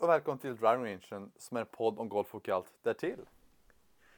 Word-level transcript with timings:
Och 0.00 0.08
välkommen 0.08 0.38
till 0.38 0.56
Driving 0.56 0.84
Rangen 0.84 1.32
som 1.36 1.56
är 1.56 1.60
en 1.60 1.66
podd 1.66 1.98
om 1.98 2.08
golf 2.08 2.34
och 2.34 2.48
allt 2.48 2.72
därtill. 2.82 3.20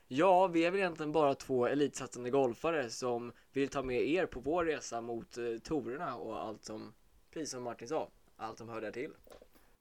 Ja, 0.09 0.47
vi 0.47 0.65
är 0.65 0.71
väl 0.71 0.81
egentligen 0.81 1.13
bara 1.13 1.35
två 1.35 1.67
elitsatsande 1.67 2.31
golfare 2.31 2.91
som 2.91 3.33
vill 3.53 3.69
ta 3.69 3.83
med 3.83 4.09
er 4.09 4.27
på 4.27 4.41
vår 4.41 4.65
resa 4.65 5.01
mot 5.01 5.39
eh, 5.39 5.45
torerna 5.65 6.17
och 6.17 6.41
allt 6.41 6.65
som, 6.65 6.95
precis 7.31 7.51
som 7.51 7.63
Martin 7.63 7.89
sa, 7.89 8.09
allt 8.37 8.59
som 8.59 8.69
hör 8.69 8.81
där 8.81 8.93
till. 8.93 9.11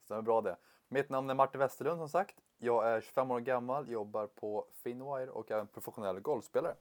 Stämmer 0.04 0.22
bra 0.22 0.42
det. 0.42 0.58
Mitt 0.88 1.10
namn 1.10 1.30
är 1.30 1.34
Martin 1.34 1.60
Westerlund 1.60 2.00
som 2.00 2.10
sagt. 2.10 2.36
Jag 2.58 2.88
är 2.88 3.02
25 3.02 3.32
år 3.32 3.40
gammal, 3.40 3.90
jobbar 3.90 4.28
på 4.28 4.68
Finwire 4.84 5.30
och 5.30 5.52
är 5.52 5.60
en 5.60 5.68
professionell 5.68 6.20
golfspelare. 6.20 6.76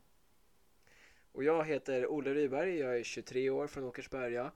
Och 1.33 1.45
jag 1.45 1.64
heter 1.64 2.06
Olle 2.12 2.34
Ryberg, 2.34 2.78
jag 2.78 2.98
är 2.98 3.02
23 3.02 3.50
år 3.50 3.66
från 3.66 3.84
Åkersberga. 3.84 4.52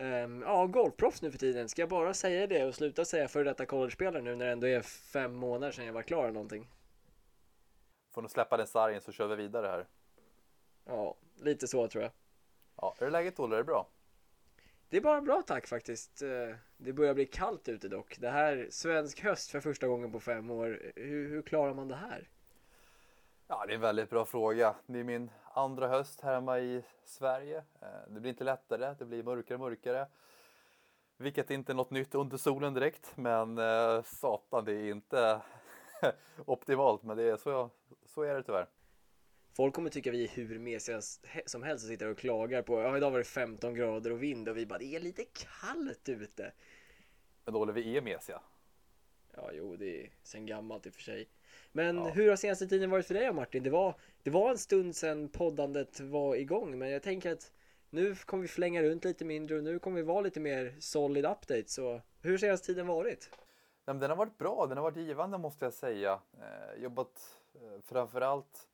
Ehm, 0.00 0.42
ja, 0.42 0.66
golfproffs 0.66 1.22
nu 1.22 1.30
för 1.30 1.38
tiden. 1.38 1.68
Ska 1.68 1.82
jag 1.82 1.88
bara 1.88 2.14
säga 2.14 2.46
det 2.46 2.64
och 2.64 2.74
sluta 2.74 3.04
säga 3.04 3.28
för 3.28 3.44
detta 3.44 3.66
college-spelare 3.66 4.22
nu 4.22 4.36
när 4.36 4.46
det 4.46 4.52
ändå 4.52 4.66
är 4.66 4.82
fem 4.82 5.34
månader 5.34 5.72
sedan 5.72 5.86
jag 5.86 5.92
var 5.92 6.02
klar 6.02 6.22
eller 6.22 6.32
någonting? 6.32 6.68
Får 8.10 8.22
nog 8.22 8.30
släppa 8.30 8.56
den 8.56 8.66
sargen 8.66 9.00
så 9.00 9.12
kör 9.12 9.26
vi 9.28 9.36
vidare 9.36 9.66
här. 9.66 9.86
Ja, 10.84 11.16
lite 11.42 11.68
så 11.68 11.88
tror 11.88 12.02
jag. 12.02 12.12
Ja, 12.76 12.94
är 12.98 13.10
läget 13.10 13.40
Olle? 13.40 13.56
Är 13.56 13.58
det 13.58 13.64
bra? 13.64 13.88
Det 14.88 14.96
är 14.96 15.00
bara 15.00 15.20
bra 15.20 15.42
tack 15.42 15.66
faktiskt. 15.66 16.22
Eh, 16.22 16.56
Det 16.76 16.92
börjar 16.92 17.14
bli 17.14 17.26
kallt 17.26 17.68
ute 17.68 17.88
dock. 17.88 18.16
Det 18.20 18.30
här, 18.30 18.66
svensk 18.70 19.20
höst 19.20 19.50
för 19.50 19.60
första 19.60 19.86
gången 19.86 20.12
på 20.12 20.20
fem 20.20 20.50
år. 20.50 20.92
Hur, 20.96 21.28
hur 21.28 21.42
klarar 21.42 21.74
man 21.74 21.88
det 21.88 21.96
här? 21.96 22.28
Ja, 23.52 23.64
det 23.66 23.72
är 23.72 23.74
en 23.74 23.80
väldigt 23.80 24.10
bra 24.10 24.24
fråga. 24.24 24.74
Det 24.86 24.98
är 24.98 25.04
min 25.04 25.30
andra 25.54 25.88
höst 25.88 26.20
här 26.20 26.34
hemma 26.34 26.58
i 26.58 26.82
Sverige. 27.04 27.58
Eh, 27.58 27.88
Det 28.08 28.20
blir 28.20 28.30
inte 28.30 28.44
lättare, 28.44 28.94
det 28.98 29.04
blir 29.04 29.22
mörkare 29.22 29.54
och 29.54 29.60
mörkare. 29.60 30.06
Vilket 31.16 31.50
inte 31.50 31.72
är 31.72 31.74
något 31.74 31.90
nytt 31.90 32.14
under 32.14 32.36
solen 32.36 32.74
direkt, 32.74 33.16
men 33.16 33.58
eh, 33.58 34.02
satan, 34.02 34.64
det 34.64 34.72
är 34.72 34.90
inte 34.90 35.40
optimalt. 36.46 37.02
Men 37.02 37.16
det 37.16 37.22
är 37.22 37.36
så, 37.36 37.70
så 38.06 38.22
är 38.22 38.34
det 38.34 38.42
tyvärr. 38.42 38.66
Folk 39.56 39.74
kommer 39.74 39.90
tycka 39.90 40.10
vi 40.10 40.24
är 40.24 40.28
hur 40.28 40.58
mesiga 40.58 41.00
som 41.46 41.62
helst 41.62 41.84
och 41.84 41.88
sitter 41.88 42.10
och 42.10 42.18
klagar 42.18 42.62
på 42.62 42.80
ja 42.80 42.96
idag 42.96 43.10
var 43.10 43.18
det 43.18 43.24
15 43.24 43.74
grader 43.74 44.12
och 44.12 44.22
vind 44.22 44.48
och 44.48 44.56
vi 44.56 44.66
bara 44.66 44.78
det 44.78 44.96
är 44.96 45.00
lite 45.00 45.24
kallt 45.24 46.08
ute. 46.08 46.52
Men 47.44 47.56
Olle, 47.56 47.72
vi 47.72 47.96
är 47.96 48.02
mesiga. 48.02 48.40
Ja 49.36 49.50
jo 49.52 49.76
det 49.76 50.04
är 50.04 50.10
sen 50.22 50.46
gammalt 50.46 50.86
i 50.86 50.90
och 50.90 50.94
för 50.94 51.02
sig. 51.02 51.28
Men 51.72 51.96
Ja. 51.96 52.08
hur 52.08 52.28
har 52.28 52.36
senaste 52.36 52.66
tiden 52.66 52.90
varit 52.90 53.06
för 53.06 53.14
dig 53.14 53.32
Martin? 53.32 53.62
Det 53.62 53.70
var, 53.70 53.94
det 54.22 54.30
var 54.30 54.50
en 54.50 54.58
stund 54.58 54.96
sedan 54.96 55.28
poddandet 55.28 56.00
var 56.00 56.34
igång 56.36 56.78
men 56.78 56.90
jag 56.90 57.02
tänker 57.02 57.32
att 57.32 57.52
nu 57.90 58.14
kommer 58.14 58.42
vi 58.42 58.48
flänga 58.48 58.82
runt 58.82 59.04
lite 59.04 59.24
mindre 59.24 59.56
och 59.56 59.64
nu 59.64 59.78
kommer 59.78 59.96
vi 59.96 60.02
vara 60.02 60.20
lite 60.20 60.40
mer 60.40 60.76
solid 60.80 61.24
update 61.26 61.64
så 61.68 62.00
hur 62.22 62.30
har 62.30 62.38
senaste 62.38 62.66
tiden 62.66 62.86
varit? 62.86 63.30
Men 63.84 63.98
den 63.98 64.10
har 64.10 64.16
varit 64.16 64.38
bra, 64.38 64.66
den 64.66 64.76
har 64.76 64.82
varit 64.82 64.96
givande 64.96 65.38
måste 65.38 65.64
jag 65.64 65.72
säga. 65.74 66.20
Eh, 66.38 66.82
jobbat 66.82 67.40
eh, 67.54 67.80
framförallt 67.82 68.68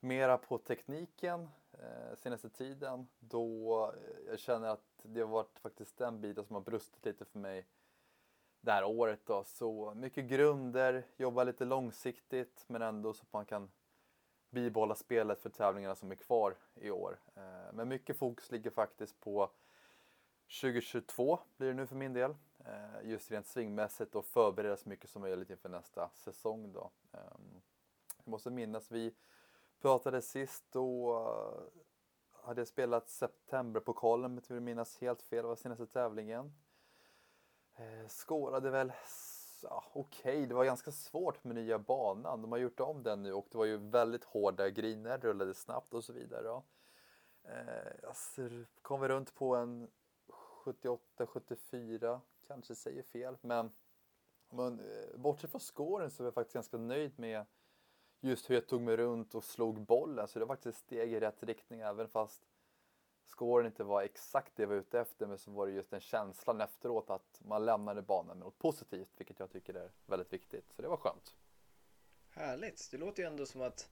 mera 0.00 0.38
på 0.38 0.58
tekniken 0.58 1.48
eh, 1.72 2.16
senaste 2.16 2.48
tiden 2.48 3.08
då 3.20 3.84
eh, 3.96 4.30
jag 4.30 4.38
känner 4.38 4.68
att 4.68 4.84
det 5.02 5.20
har 5.20 5.28
varit 5.28 5.58
faktiskt 5.58 5.98
den 5.98 6.20
biten 6.20 6.44
som 6.44 6.54
har 6.54 6.62
brustit 6.62 7.04
lite 7.04 7.24
för 7.24 7.38
mig 7.38 7.66
det 8.62 8.72
här 8.72 8.84
året. 8.84 9.20
Då. 9.26 9.44
Så 9.44 9.94
mycket 9.94 10.24
grunder, 10.24 11.06
jobba 11.16 11.44
lite 11.44 11.64
långsiktigt 11.64 12.64
men 12.66 12.82
ändå 12.82 13.12
så 13.12 13.22
att 13.22 13.32
man 13.32 13.46
kan 13.46 13.70
bibehålla 14.50 14.94
spelet 14.94 15.40
för 15.40 15.50
tävlingarna 15.50 15.94
som 15.94 16.10
är 16.10 16.14
kvar 16.14 16.56
i 16.74 16.90
år. 16.90 17.18
Eh, 17.34 17.72
men 17.72 17.88
mycket 17.88 18.16
fokus 18.16 18.50
ligger 18.50 18.70
faktiskt 18.70 19.20
på 19.20 19.50
2022 20.60 21.38
blir 21.56 21.68
det 21.68 21.74
nu 21.74 21.86
för 21.86 21.96
min 21.96 22.12
del. 22.12 22.34
Eh, 22.64 23.10
just 23.10 23.30
rent 23.30 23.46
svingmässigt 23.46 24.14
och 24.14 24.24
förbereda 24.24 24.76
så 24.76 24.88
mycket 24.88 25.10
som 25.10 25.22
möjligt 25.22 25.50
inför 25.50 25.68
nästa 25.68 26.10
säsong 26.14 26.72
då. 26.72 26.90
Ehm, 27.12 27.62
jag 28.24 28.30
måste 28.30 28.50
minnas, 28.50 28.90
vi 28.90 29.14
pratade 29.80 30.22
sist 30.22 30.64
då 30.70 31.16
eh, 31.16 31.82
hade 32.46 32.60
jag 32.60 32.68
spelat 32.68 33.08
Septemberpokalen 33.08 34.24
om 34.24 34.32
jag 34.32 34.38
inte 34.38 34.52
minnas 34.52 35.00
helt 35.00 35.22
fel, 35.22 35.42
det 35.42 35.48
var 35.48 35.56
senaste 35.56 35.86
tävlingen. 35.86 36.52
Eh, 37.82 38.08
Skårade 38.08 38.70
väl 38.70 38.92
ja, 39.62 39.84
okej, 39.92 40.46
det 40.46 40.54
var 40.54 40.64
ganska 40.64 40.92
svårt 40.92 41.44
med 41.44 41.54
nya 41.54 41.78
banan. 41.78 42.42
De 42.42 42.52
har 42.52 42.58
gjort 42.58 42.80
om 42.80 43.02
den 43.02 43.22
nu 43.22 43.32
och 43.32 43.46
det 43.50 43.58
var 43.58 43.64
ju 43.64 43.76
väldigt 43.76 44.24
hårda 44.24 44.70
griner, 44.70 45.18
rullade 45.18 45.54
snabbt 45.54 45.94
och 45.94 46.04
så 46.04 46.12
vidare. 46.12 46.46
Ja. 46.46 46.64
Eh, 47.44 47.92
jag 48.02 48.14
kom 48.82 49.00
vi 49.00 49.08
runt 49.08 49.34
på 49.34 49.56
en 49.56 49.90
78-74, 50.64 52.20
kanske 52.46 52.74
säger 52.74 53.02
fel. 53.02 53.36
Men, 53.40 53.72
men 54.50 54.80
eh, 54.80 55.16
bortsett 55.18 55.50
från 55.50 55.60
scoren 55.60 56.10
så 56.10 56.22
är 56.22 56.26
jag 56.26 56.34
faktiskt 56.34 56.54
ganska 56.54 56.78
nöjd 56.78 57.18
med 57.18 57.46
just 58.20 58.50
hur 58.50 58.54
jag 58.54 58.66
tog 58.66 58.80
mig 58.80 58.96
runt 58.96 59.34
och 59.34 59.44
slog 59.44 59.80
bollen. 59.80 60.28
Så 60.28 60.38
det 60.38 60.44
var 60.44 60.54
faktiskt 60.54 60.78
ett 60.78 60.84
steg 60.84 61.12
i 61.12 61.20
rätt 61.20 61.42
riktning 61.42 61.80
även 61.80 62.08
fast 62.08 62.42
scoren 63.32 63.66
inte 63.66 63.84
var 63.84 64.02
exakt 64.02 64.52
det 64.56 64.62
jag 64.62 64.68
var 64.68 64.76
ute 64.76 65.00
efter. 65.00 65.26
Men 65.26 65.38
så 65.38 65.50
var 65.50 65.66
det 65.66 65.72
just 65.72 65.90
den 65.90 66.00
känslan 66.00 66.60
efteråt 66.60 67.10
att 67.10 67.40
man 67.44 67.64
lämnade 67.64 68.02
banan 68.02 68.38
med 68.38 68.44
något 68.46 68.58
positivt. 68.58 69.08
Vilket 69.16 69.38
jag 69.40 69.50
tycker 69.50 69.74
är 69.74 69.90
väldigt 70.06 70.32
viktigt. 70.32 70.64
Så 70.76 70.82
det 70.82 70.88
var 70.88 70.96
skönt. 70.96 71.36
Härligt, 72.30 72.88
det 72.90 72.96
låter 72.98 73.22
ju 73.22 73.26
ändå 73.28 73.46
som 73.46 73.60
att 73.62 73.90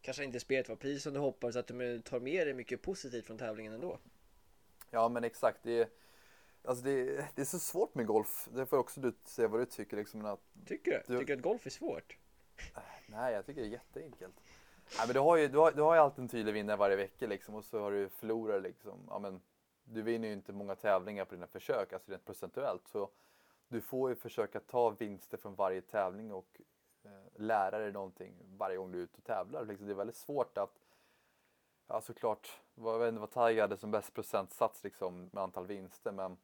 kanske 0.00 0.24
inte 0.24 0.40
spelet 0.40 0.68
var 0.68 0.76
precis 0.76 1.02
som 1.02 1.12
du 1.14 1.20
hoppades 1.20 1.56
att 1.56 1.66
du 1.66 2.00
tar 2.00 2.20
med 2.20 2.46
dig 2.46 2.54
mycket 2.54 2.82
positivt 2.82 3.26
från 3.26 3.38
tävlingen 3.38 3.72
ändå. 3.72 3.98
Ja 4.90 5.08
men 5.08 5.24
exakt. 5.24 5.58
Det 5.62 5.78
är, 5.80 5.88
alltså 6.64 6.84
det, 6.84 6.90
är- 6.90 7.28
det 7.34 7.40
är 7.40 7.46
så 7.46 7.58
svårt 7.58 7.94
med 7.94 8.06
golf. 8.06 8.48
Det 8.52 8.66
får 8.66 8.76
också 8.76 9.00
du 9.00 9.12
säga 9.24 9.48
vad 9.48 9.60
du 9.60 9.66
tycker. 9.66 9.96
Liksom, 9.96 10.24
att 10.24 10.40
Tycker 10.66 10.90
du? 10.90 11.14
Du- 11.14 11.18
Tycker 11.20 11.32
du 11.36 11.38
att 11.40 11.42
golf 11.44 11.66
är 11.66 11.70
svårt? 11.70 12.16
Nej, 13.06 13.34
jag 13.34 13.46
tycker 13.46 13.60
det 13.60 13.66
är 13.66 13.70
jätteenkelt. 13.70 14.34
Nej, 14.98 15.06
men 15.06 15.14
du 15.14 15.20
har 15.20 15.36
ju, 15.36 15.48
du 15.48 15.58
har, 15.58 15.72
du 15.72 15.82
har 15.82 15.94
ju 15.94 16.00
alltid 16.00 16.22
en 16.22 16.28
tydlig 16.28 16.52
vinnare 16.52 16.76
varje 16.76 16.96
vecka 16.96 17.26
liksom 17.26 17.54
och 17.54 17.64
så 17.64 17.80
har 17.80 17.92
du 17.92 18.08
förlorare 18.08 18.60
liksom. 18.60 19.06
Ja, 19.10 19.18
men, 19.18 19.40
du 19.84 20.02
vinner 20.02 20.28
ju 20.28 20.34
inte 20.34 20.52
många 20.52 20.74
tävlingar 20.74 21.24
på 21.24 21.34
dina 21.34 21.46
försök, 21.46 21.92
alltså 21.92 22.10
rent 22.10 22.24
procentuellt. 22.24 22.88
Så 22.88 23.10
du 23.68 23.80
får 23.80 24.10
ju 24.10 24.16
försöka 24.16 24.60
ta 24.60 24.90
vinster 24.90 25.36
från 25.36 25.54
varje 25.54 25.80
tävling 25.80 26.32
och 26.32 26.60
eh, 27.04 27.10
lära 27.34 27.78
dig 27.78 27.92
någonting 27.92 28.34
varje 28.58 28.76
gång 28.76 28.92
du 28.92 28.98
är 28.98 29.02
ute 29.02 29.18
och 29.18 29.24
tävlar. 29.24 29.64
Liksom, 29.64 29.86
det 29.86 29.92
är 29.92 29.96
väldigt 29.96 30.16
svårt 30.16 30.58
att, 30.58 30.78
ja 31.86 32.00
såklart, 32.00 32.60
jag 32.74 32.98
vet 32.98 33.08
inte 33.08 33.20
vad 33.20 33.30
Tiger 33.30 33.62
hade 33.62 33.76
som 33.76 33.90
bäst 33.90 34.14
procentsats 34.14 34.84
liksom 34.84 35.30
med 35.32 35.42
antal 35.42 35.66
vinster 35.66 36.12
men 36.12 36.36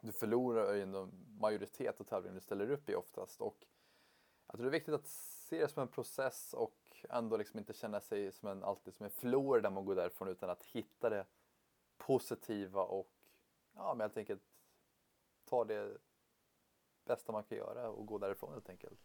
du 0.00 0.12
förlorar 0.12 0.74
ju 0.74 0.82
ändå 0.82 1.08
majoritet 1.40 2.00
av 2.00 2.04
tävlingen 2.04 2.34
du 2.34 2.40
ställer 2.40 2.70
upp 2.70 2.88
i 2.90 2.94
oftast. 2.94 3.40
Och 3.40 3.66
jag 4.46 4.54
tror 4.54 4.64
det 4.64 4.68
är 4.68 4.78
viktigt 4.78 4.94
att 4.94 5.06
se 5.06 5.60
det 5.60 5.68
som 5.68 5.82
en 5.82 5.88
process 5.88 6.54
och 6.54 6.79
ändå 7.10 7.36
liksom 7.36 7.58
inte 7.58 7.72
känna 7.72 8.00
sig 8.00 8.32
som 8.32 8.48
en, 8.48 8.64
alltid 8.64 8.94
som 8.94 9.04
en 9.04 9.10
förlorare 9.10 9.62
när 9.62 9.70
man 9.70 9.84
går 9.84 9.94
därifrån 9.94 10.28
utan 10.28 10.50
att 10.50 10.64
hitta 10.64 11.10
det 11.10 11.26
positiva 11.98 12.82
och 12.82 13.10
ja, 13.74 13.94
men 13.94 14.00
helt 14.00 14.16
enkelt 14.16 14.42
ta 15.44 15.64
det 15.64 15.98
bästa 17.04 17.32
man 17.32 17.44
kan 17.44 17.58
göra 17.58 17.88
och 17.88 18.06
gå 18.06 18.18
därifrån 18.18 18.52
helt 18.52 18.68
enkelt. 18.68 19.00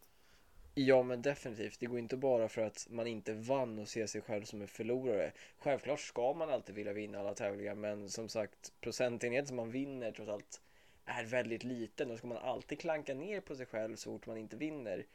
Ja 0.78 1.03
men 1.03 1.22
definitivt, 1.22 1.79
det 1.79 1.85
går 1.85 2.00
inte 2.00 2.17
bara 2.17 2.50
för 2.50 2.61
att 2.61 2.88
man 2.89 3.07
inte 3.07 3.33
vann 3.33 3.79
och 3.79 3.88
ser 3.88 4.07
sig 4.07 4.22
själv 4.22 4.44
som 4.44 4.62
en 4.62 4.67
förlorare. 4.67 5.31
Självklart 5.57 6.00
ska 6.00 6.33
man 6.33 6.50
alltid 6.50 6.75
vilja 6.75 6.94
vinna 6.94 7.19
alla 7.19 7.33
tävlingar 7.33 7.75
men 7.75 8.09
som 8.09 8.29
sagt 8.29 8.73
procentenheten 8.81 9.47
som 9.47 9.56
man 9.56 9.72
vinner 9.72 10.12
trots 10.12 10.29
allt 10.29 10.62
är 11.06 11.25
väldigt 11.25 11.63
liten. 11.63 12.09
Då 12.09 12.17
ska 12.17 12.27
man 12.27 12.38
alltid 12.38 12.80
klanka 12.80 13.13
ner 13.13 13.42
på 13.42 13.56
sig 13.56 13.65
själv 13.65 13.95
så 13.95 14.12
fort 14.12 14.27
man 14.27 14.38
inte 14.38 14.57
vinner. 14.57 15.06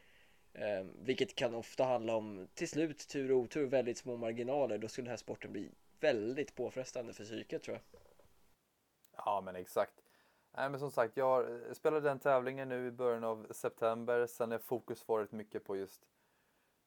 Eh, 0.53 0.87
vilket 0.99 1.35
kan 1.35 1.55
ofta 1.55 1.85
handla 1.85 2.17
om 2.17 2.49
till 2.55 2.69
slut 2.69 3.09
tur 3.09 3.33
och 3.33 3.39
otur, 3.39 3.67
väldigt 3.67 3.99
små 3.99 4.17
marginaler. 4.17 4.79
Då 4.79 4.89
skulle 4.89 5.05
den 5.05 5.11
här 5.11 5.17
sporten 5.17 5.53
bli 5.53 5.71
väldigt 6.01 6.55
påfrestande 6.55 7.13
för 7.13 7.25
psyket 7.25 7.63
tror 7.63 7.77
jag. 7.77 8.01
Ja 9.17 9.41
men 9.41 9.57
exakt. 9.57 10.03
Nej 10.57 10.71
men 10.71 10.81
som 10.81 10.91
sagt, 10.91 11.17
jag 11.17 11.61
spelade 11.77 12.09
den 12.09 12.19
tävlingen 12.19 12.69
nu 12.69 12.87
i 12.87 12.91
början 12.91 13.25
av 13.25 13.47
september. 13.51 14.27
Sen 14.27 14.53
är 14.53 14.59
fokus 14.59 15.09
varit 15.09 15.33
mycket 15.33 15.65
på 15.65 15.77
just 15.77 16.07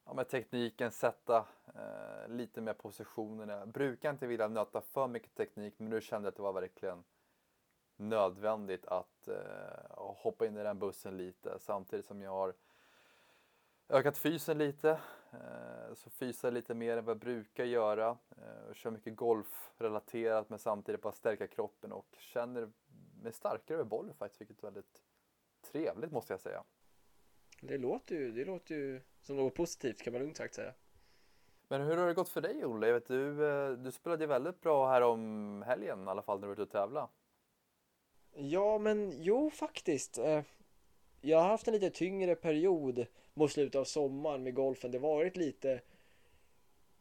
ja, 0.05 0.13
med 0.13 0.29
tekniken, 0.29 0.91
sätta 0.91 1.45
eh, 1.75 2.27
lite 2.27 2.61
mer 2.61 2.73
positionerna. 2.73 3.53
Jag 3.53 3.67
brukar 3.67 4.09
inte 4.09 4.27
vilja 4.27 4.47
nöta 4.47 4.81
för 4.81 5.07
mycket 5.07 5.35
teknik 5.35 5.73
men 5.77 5.89
nu 5.89 6.01
kände 6.01 6.25
jag 6.25 6.31
att 6.31 6.35
det 6.35 6.41
var 6.41 6.53
verkligen 6.53 7.03
nödvändigt 7.95 8.85
att 8.85 9.27
eh, 9.27 9.35
hoppa 9.97 10.45
in 10.45 10.57
i 10.57 10.63
den 10.63 10.79
bussen 10.79 11.17
lite 11.17 11.59
samtidigt 11.59 12.05
som 12.05 12.21
jag 12.21 12.31
har 12.31 12.53
ökat 13.89 14.17
fysen 14.17 14.57
lite. 14.57 14.89
Eh, 15.31 15.93
så 15.93 16.09
fysar 16.09 16.47
jag 16.47 16.53
lite 16.53 16.73
mer 16.73 16.97
än 16.97 17.05
vad 17.05 17.15
jag 17.15 17.21
brukar 17.21 17.63
göra. 17.63 18.17
Eh, 18.37 18.69
och 18.69 18.75
kör 18.75 18.91
mycket 18.91 19.15
golfrelaterat 19.15 20.49
men 20.49 20.59
samtidigt 20.59 21.01
bara 21.01 21.13
stärka 21.13 21.47
kroppen 21.47 21.91
och 21.91 22.15
känner 22.19 22.71
mig 23.21 23.33
starkare 23.33 23.77
över 23.77 23.89
bollen 23.89 24.15
faktiskt 24.15 24.41
vilket 24.41 24.57
är 24.57 24.61
väldigt 24.61 25.03
trevligt 25.71 26.11
måste 26.11 26.33
jag 26.33 26.39
säga. 26.39 26.63
Det 27.61 27.77
låter 27.77 28.15
ju, 28.15 28.31
det 28.31 28.45
låter 28.45 28.75
ju 28.75 29.01
som 29.21 29.35
något 29.35 29.55
positivt 29.55 30.01
kan 30.01 30.13
man 30.13 30.21
lugnt 30.21 30.37
sagt 30.37 30.55
säga. 30.55 30.73
Men 31.67 31.81
hur 31.81 31.97
har 31.97 32.07
det 32.07 32.13
gått 32.13 32.29
för 32.29 32.41
dig 32.41 32.65
Olle? 32.65 32.87
Jag 32.87 32.93
vet, 32.93 33.07
du, 33.07 33.47
eh, 33.47 33.71
du 33.71 33.91
spelade 33.91 34.23
ju 34.23 34.27
väldigt 34.27 34.61
bra 34.61 34.89
här 34.89 35.01
om 35.01 35.63
helgen 35.67 36.07
i 36.07 36.09
alla 36.09 36.21
fall 36.21 36.39
när 36.39 36.47
du 36.47 36.47
var 36.47 36.53
ute 36.53 36.61
och 36.61 36.69
tävla. 36.69 37.09
Ja, 38.33 38.77
men 38.77 39.21
jo, 39.21 39.49
faktiskt. 39.49 40.17
Eh, 40.17 40.41
jag 41.21 41.37
har 41.37 41.47
haft 41.47 41.67
en 41.67 41.73
lite 41.73 41.89
tyngre 41.89 42.35
period 42.35 43.05
mot 43.33 43.51
slutet 43.51 43.75
av 43.75 43.83
sommaren 43.83 44.43
med 44.43 44.53
golfen. 44.53 44.91
Det 44.91 44.97
har 44.97 45.07
varit 45.07 45.37
lite 45.37 45.81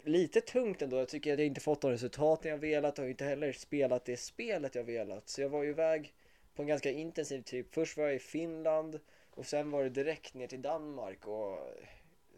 lite 0.05 0.40
tungt 0.40 0.82
ändå. 0.82 0.99
Jag 0.99 1.08
tycker 1.08 1.32
att 1.32 1.38
jag 1.38 1.46
inte 1.46 1.61
fått 1.61 1.81
de 1.81 1.90
resultaten 1.90 2.50
jag 2.50 2.58
velat 2.58 2.99
och 2.99 3.08
inte 3.08 3.25
heller 3.25 3.52
spelat 3.52 4.05
det 4.05 4.17
spelet 4.17 4.75
jag 4.75 4.84
velat. 4.84 5.29
Så 5.29 5.40
jag 5.40 5.49
var 5.49 5.62
ju 5.62 5.70
iväg 5.70 6.14
på 6.55 6.62
en 6.62 6.69
ganska 6.69 6.90
intensiv 6.90 7.43
trip. 7.43 7.75
Först 7.75 7.96
var 7.96 8.05
jag 8.05 8.14
i 8.14 8.19
Finland 8.19 9.00
och 9.31 9.46
sen 9.46 9.70
var 9.70 9.82
det 9.82 9.90
direkt 9.90 10.34
ner 10.34 10.46
till 10.46 10.62
Danmark 10.62 11.26
och 11.26 11.58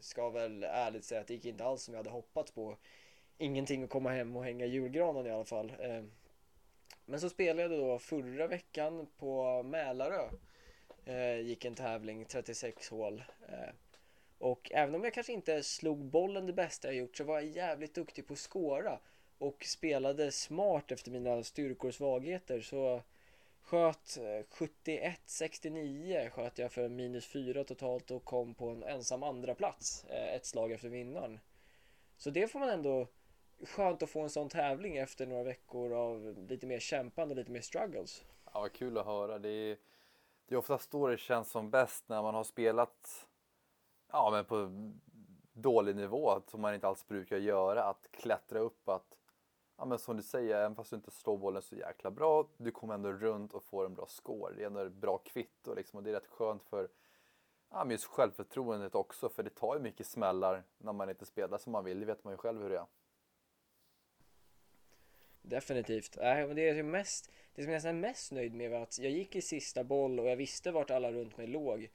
ska 0.00 0.31
väl 0.31 0.62
ärligt 0.62 1.05
säga 1.05 1.20
att 1.20 1.26
det 1.26 1.35
gick 1.35 1.44
inte 1.44 1.64
alls 1.64 1.82
som 1.82 1.94
jag 1.94 1.99
hade 1.99 2.11
hoppats 2.11 2.52
på. 2.52 2.76
Ingenting 3.38 3.82
att 3.82 3.91
komma 3.91 4.11
hem 4.11 4.37
och 4.37 4.44
hänga 4.44 4.67
julgranen 4.67 5.26
i 5.26 5.31
alla 5.31 5.44
fall. 5.44 5.73
Eh, 5.79 6.05
men 7.06 7.20
så 7.20 7.29
spelade 7.29 7.62
jag 7.62 7.70
då 7.70 7.99
förra 7.99 8.46
veckan 8.46 9.06
på 9.17 9.62
Mälarö. 9.62 10.29
Eh, 11.05 11.41
gick 11.41 11.64
en 11.64 11.75
tävling, 11.75 12.25
36 12.25 12.88
hål. 12.88 13.25
Eh, 13.49 13.75
och 14.39 14.71
även 14.75 14.95
om 14.95 15.05
jag 15.05 15.15
kanske 15.15 15.33
inte 15.33 15.63
slog 15.63 16.05
bollen 16.05 16.47
det 16.47 16.53
bästa 16.53 16.89
jag 16.89 16.97
gjort 16.97 17.17
så 17.17 17.25
var 17.25 17.35
jag 17.35 17.51
jävligt 17.51 17.95
duktig 17.95 18.27
på 18.27 18.33
att 18.33 18.39
skåra. 18.39 18.99
Och 19.39 19.65
spelade 19.65 20.33
smart 20.33 20.93
efter 20.93 21.11
mina 21.11 21.43
styrkor 21.43 21.89
och 21.89 21.95
svagheter. 21.95 22.61
Så 22.61 23.03
sköt 23.63 24.19
eh, 24.19 24.45
71-69 24.85 26.31
sköt 26.31 26.59
jag 26.59 26.73
för 26.73 26.89
minus 26.89 27.27
4 27.27 27.65
totalt 27.65 28.11
och 28.11 28.25
kom 28.25 28.55
på 28.55 28.69
en 28.69 28.83
ensam 28.83 29.23
andra 29.23 29.55
plats 29.55 30.05
eh, 30.05 30.35
ett 30.35 30.47
slag 30.47 30.73
efter 30.73 30.89
vinnaren. 30.89 31.41
Så 32.17 32.31
det 32.31 32.49
får 32.49 32.59
man 32.59 32.69
ändå 32.69 33.09
skönt 33.63 34.03
att 34.03 34.11
få 34.11 34.21
en 34.21 34.31
sån 34.31 34.49
tävling 34.49 34.97
efter 34.97 35.27
några 35.27 35.43
veckor 35.43 35.93
av 35.93 36.35
lite 36.49 36.67
mer 36.67 36.79
kämpande 36.79 37.33
och 37.33 37.37
lite 37.37 37.51
mer 37.51 37.61
struggles. 37.61 38.25
Ja, 38.45 38.61
vad 38.61 38.73
kul 38.73 38.99
att 38.99 39.07
höra. 39.07 39.39
Det 39.39 39.49
är, 39.49 39.77
det 40.49 40.55
är 40.55 40.59
oftast 40.59 40.91
då 40.91 41.09
det 41.09 41.19
känns 41.19 41.51
som 41.51 41.71
bäst 41.71 42.09
när 42.09 42.23
man 42.23 42.35
har 42.35 42.45
spelat 42.45 43.27
ja, 44.15 44.31
men 44.31 44.45
på 44.45 44.71
dålig 45.53 45.97
nivå 45.97 46.43
som 46.47 46.61
man 46.61 46.75
inte 46.75 46.89
alls 46.89 47.07
brukar 47.07 47.37
göra. 47.37 47.85
Att 47.85 48.09
klättra 48.11 48.59
upp, 48.59 48.89
att 48.89 49.19
ja, 49.77 49.85
men 49.85 49.99
som 49.99 50.17
du 50.17 50.23
säger, 50.23 50.57
även 50.57 50.77
fast 50.77 50.91
du 50.91 50.97
inte 50.97 51.11
slår 51.11 51.39
bollen 51.39 51.63
så 51.63 51.77
jäkla 51.77 52.11
bra, 52.11 52.49
du 52.57 52.71
kommer 52.71 52.95
ändå 52.95 53.13
runt 53.13 53.53
och 53.55 53.65
får 53.65 53.87
en 53.87 53.95
bra 53.95 54.07
score. 54.07 54.55
Det 54.55 54.63
är 54.63 54.67
ändå 54.67 54.81
ett 54.81 54.93
bra 54.93 55.19
kvitto 55.19 55.75
liksom, 55.75 55.97
och 55.97 56.03
det 56.03 56.11
är 56.11 56.15
rätt 56.15 56.27
skönt 56.27 56.65
för 56.65 56.89
ja, 57.71 57.91
just 57.91 58.05
självförtroendet 58.05 58.95
också, 58.95 59.29
för 59.29 59.43
det 59.43 59.51
tar 59.51 59.75
ju 59.75 59.81
mycket 59.81 60.07
smällar 60.07 60.63
när 60.79 60.93
man 60.93 61.11
inte 61.11 61.27
spelar 61.27 61.59
som 61.59 61.73
man 61.73 61.85
vill, 61.85 62.01
det 62.01 62.07
vet 62.07 62.25
man 62.25 62.33
ju 62.33 62.37
själv 62.37 62.63
hur 62.63 62.71
det 62.71 62.79
är. 62.79 62.87
Definitivt. 65.43 66.17
Äh, 66.17 66.49
det, 66.49 66.69
är 66.69 66.83
mest, 66.83 67.31
det 67.55 67.63
som 67.63 67.73
jag 67.73 67.85
är 67.85 67.93
mest 67.93 68.33
nöjd 68.33 68.55
med 68.55 68.71
var 68.71 68.81
att 68.81 68.99
jag 68.99 69.13
gick 69.13 69.37
i 69.37 69.43
sista 69.43 69.85
boll 69.85 70.21
och 70.21 70.27
jag 70.27 70.37
visste 70.37 70.71
vart 70.71 70.91
alla 70.91 71.13
runt 71.13 71.37
mig 71.37 71.47
låg. 71.47 71.91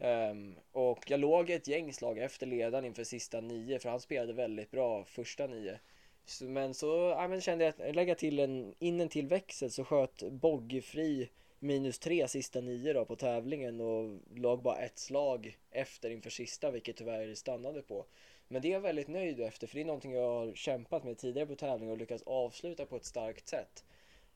Um, 0.00 0.54
och 0.72 1.10
jag 1.10 1.20
låg 1.20 1.50
ett 1.50 1.68
gäng 1.68 1.92
slag 1.92 2.18
efter 2.18 2.46
ledaren 2.46 2.84
inför 2.84 3.04
sista 3.04 3.40
nio 3.40 3.78
för 3.78 3.88
han 3.88 4.00
spelade 4.00 4.32
väldigt 4.32 4.70
bra 4.70 5.04
första 5.04 5.46
nio. 5.46 5.78
Så, 6.24 6.44
men 6.44 6.74
så 6.74 6.86
ja, 6.86 7.28
men 7.28 7.40
kände 7.40 7.64
jag 7.64 7.88
att 7.88 7.94
lägga 7.94 8.14
till 8.14 8.38
en, 8.38 8.74
in 8.78 9.00
en 9.00 9.08
till 9.08 9.26
växel 9.26 9.70
så 9.70 9.84
sköt 9.84 10.22
Boggefri 10.22 11.28
minus 11.58 11.98
tre 11.98 12.28
sista 12.28 12.60
nio 12.60 12.92
då 12.92 13.04
på 13.04 13.16
tävlingen 13.16 13.80
och 13.80 14.18
låg 14.34 14.62
bara 14.62 14.76
ett 14.76 14.98
slag 14.98 15.58
efter 15.70 16.10
inför 16.10 16.30
sista 16.30 16.70
vilket 16.70 16.96
tyvärr 16.96 17.34
stannade 17.34 17.82
på. 17.82 18.06
Men 18.48 18.62
det 18.62 18.68
är 18.68 18.72
jag 18.72 18.80
väldigt 18.80 19.08
nöjd 19.08 19.40
efter 19.40 19.66
för 19.66 19.74
det 19.74 19.80
är 19.80 19.84
någonting 19.84 20.12
jag 20.12 20.28
har 20.28 20.54
kämpat 20.54 21.04
med 21.04 21.18
tidigare 21.18 21.46
på 21.46 21.56
tävlingar 21.56 21.92
och 21.92 21.98
lyckats 21.98 22.22
avsluta 22.26 22.86
på 22.86 22.96
ett 22.96 23.04
starkt 23.04 23.48
sätt. 23.48 23.84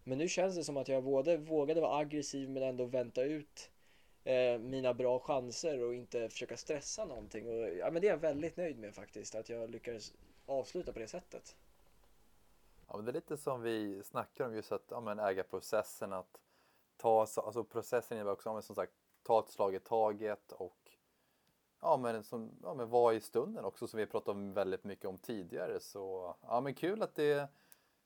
Men 0.05 0.19
nu 0.19 0.29
känns 0.29 0.57
det 0.57 0.65
som 0.65 0.77
att 0.77 0.89
jag 0.89 1.05
både 1.05 1.37
vågade 1.37 1.81
vara 1.81 1.99
aggressiv 1.99 2.51
men 2.51 2.63
ändå 2.63 2.85
vänta 2.85 3.23
ut 3.23 3.71
eh, 4.25 4.59
mina 4.59 4.95
bra 4.95 5.19
chanser 5.19 5.83
och 5.83 5.95
inte 5.95 6.29
försöka 6.29 6.57
stressa 6.57 7.05
någonting. 7.05 7.49
Och, 7.49 7.69
ja, 7.69 7.91
men 7.91 8.03
det 8.03 8.09
är 8.09 8.13
jag 8.13 8.19
väldigt 8.19 8.57
nöjd 8.57 8.79
med 8.79 8.95
faktiskt, 8.95 9.35
att 9.35 9.49
jag 9.49 9.71
lyckades 9.71 10.13
avsluta 10.47 10.93
på 10.93 10.99
det 10.99 11.09
sättet. 11.09 11.57
Ja, 12.89 12.97
men 12.97 13.05
det 13.05 13.11
är 13.11 13.15
lite 13.15 13.37
som 13.37 13.63
vi 13.63 14.03
snackar 14.05 14.47
om 14.47 14.55
just 14.55 14.73
att 14.73 14.85
ja, 14.91 15.01
men 15.01 15.19
äga 15.19 15.43
processen, 15.43 16.13
att 16.13 16.41
ta, 16.97 17.21
alltså 17.21 17.65
processen 17.65 18.17
innebär 18.17 18.33
också, 18.33 18.49
ja, 18.49 18.53
men 18.53 18.63
som 18.63 18.77
sagt, 18.77 18.93
ta 19.23 19.41
ett 19.41 19.49
slag 19.49 19.75
i 19.75 19.81
taget 19.81 20.53
och 20.53 20.91
ja, 21.81 21.97
men, 21.97 22.25
som, 22.25 22.51
ja, 22.63 22.75
men 22.75 22.91
vara 22.91 23.15
i 23.15 23.21
stunden 23.21 23.65
också 23.65 23.87
som 23.87 23.99
vi 23.99 24.07
pratat 24.07 24.29
om 24.29 24.53
väldigt 24.53 24.85
mycket 24.85 25.05
om 25.05 25.19
tidigare. 25.19 25.81
Så 25.81 26.35
ja, 26.43 26.61
men 26.61 26.75
kul 26.75 27.03
att 27.03 27.15
det 27.15 27.49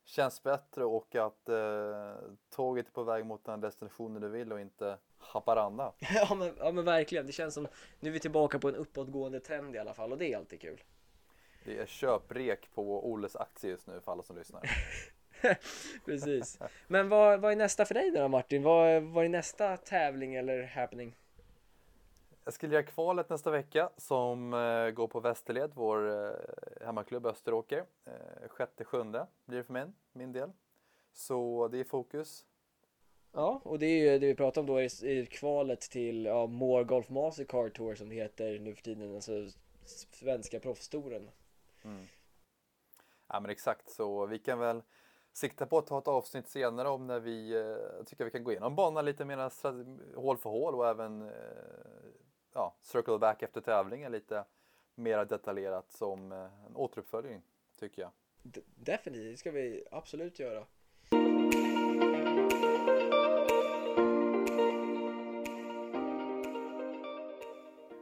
känns 0.07 0.43
bättre 0.43 0.85
och 0.85 1.15
att 1.15 1.49
eh, 1.49 2.15
tåget 2.51 2.89
är 2.89 2.93
på 2.93 3.03
väg 3.03 3.27
mot 3.27 3.45
den 3.45 3.61
destinationen 3.61 4.23
du 4.23 4.29
vill 4.29 4.53
och 4.53 4.61
inte 4.61 4.99
Haparanda. 5.19 5.93
ja, 5.99 6.35
men, 6.35 6.53
ja 6.59 6.73
men 6.73 6.85
verkligen, 6.85 7.27
det 7.27 7.33
känns 7.33 7.55
som 7.55 7.69
nu 8.01 8.09
är 8.09 8.13
vi 8.13 8.21
tillbaka 8.21 8.59
på 8.59 8.69
en 8.69 8.75
uppåtgående 8.75 9.41
trend 9.41 9.75
i 9.75 9.79
alla 9.79 9.95
fall 9.95 10.13
och 10.13 10.19
det 10.19 10.33
är 10.33 10.37
alltid 10.37 10.61
kul. 10.61 10.83
Det 11.65 11.79
är 11.79 11.87
köprek 11.87 12.75
på 12.75 13.11
Oles 13.11 13.37
aktie 13.37 13.71
just 13.71 13.87
nu 13.87 14.01
för 14.01 14.13
alla 14.13 14.23
som 14.23 14.37
lyssnar. 14.37 14.63
Precis. 16.05 16.59
Men 16.87 17.09
vad, 17.09 17.41
vad 17.41 17.53
är 17.53 17.57
nästa 17.57 17.85
för 17.85 17.95
dig 17.95 18.11
då 18.11 18.29
Martin? 18.29 18.63
Vad, 18.63 19.03
vad 19.03 19.25
är 19.25 19.29
nästa 19.29 19.77
tävling 19.77 20.35
eller 20.35 20.63
happening? 20.63 21.17
Lira 22.63 22.83
kvalet 22.83 23.31
nästa 23.31 23.51
vecka 23.51 23.91
som 23.97 24.55
eh, 24.55 24.91
går 24.91 25.09
på 25.09 25.21
Västerled, 25.21 25.71
vår 25.75 26.11
eh, 26.11 26.35
hemmaklubb 26.81 27.27
Österåker. 27.27 27.85
Eh, 28.05 28.49
sjätte, 28.49 28.85
sjunde 28.85 29.27
blir 29.45 29.59
det 29.59 29.65
för 29.65 29.73
min, 29.73 29.95
min 30.13 30.33
del. 30.33 30.51
Så 31.13 31.69
det 31.69 31.79
är 31.79 31.85
fokus. 31.85 32.45
Ja, 33.33 33.61
och 33.65 33.79
det 33.79 33.87
är 33.87 34.13
ju 34.13 34.19
det 34.19 34.27
vi 34.27 34.35
pratar 34.35 34.61
om 34.61 34.67
då 34.67 34.81
i 34.81 35.29
kvalet 35.31 35.81
till 35.81 36.25
ja, 36.25 36.47
More 36.47 36.85
Golf 36.85 37.09
Mastercard 37.09 37.75
Tour 37.75 37.95
som 37.95 38.09
det 38.09 38.15
heter 38.15 38.59
nu 38.59 38.75
för 38.75 38.83
tiden, 38.83 39.15
alltså 39.15 39.33
svenska 40.13 40.61
proffstouren. 40.61 41.31
Mm. 41.85 42.07
Ja 43.29 43.41
men 43.41 43.51
exakt, 43.51 43.91
så 43.91 44.27
vi 44.27 44.39
kan 44.39 44.59
väl 44.59 44.83
sikta 45.33 45.67
på 45.67 45.79
att 45.79 45.87
ta 45.87 45.99
ett 45.99 46.09
avsnitt 46.09 46.49
senare 46.49 46.89
om 46.89 47.07
när 47.07 47.21
vi 47.21 47.55
eh, 47.55 48.05
tycker 48.05 48.25
vi 48.25 48.31
kan 48.31 48.45
gå 48.45 48.51
igenom 48.51 48.75
banan 48.75 49.05
lite 49.05 49.25
mer 49.25 50.17
hål 50.17 50.39
för 50.39 50.51
hål 50.51 50.75
och 50.75 50.89
även 50.89 51.23
eh, 51.23 51.29
ja, 52.57 52.75
circle 52.83 53.19
back 53.19 53.43
efter 53.43 53.61
tävlingen 53.61 54.13
lite 54.13 54.45
mer 54.95 55.25
detaljerat 55.25 55.93
som 55.93 56.33
eh, 56.33 56.39
en 56.39 56.77
återuppföljning 56.77 57.43
tycker 57.79 58.03
jag. 58.03 58.11
D 58.43 58.61
definitivt, 58.75 59.33
det 59.33 59.37
ska 59.37 59.51
vi 59.51 59.85
absolut 59.91 60.39
göra. 60.39 60.67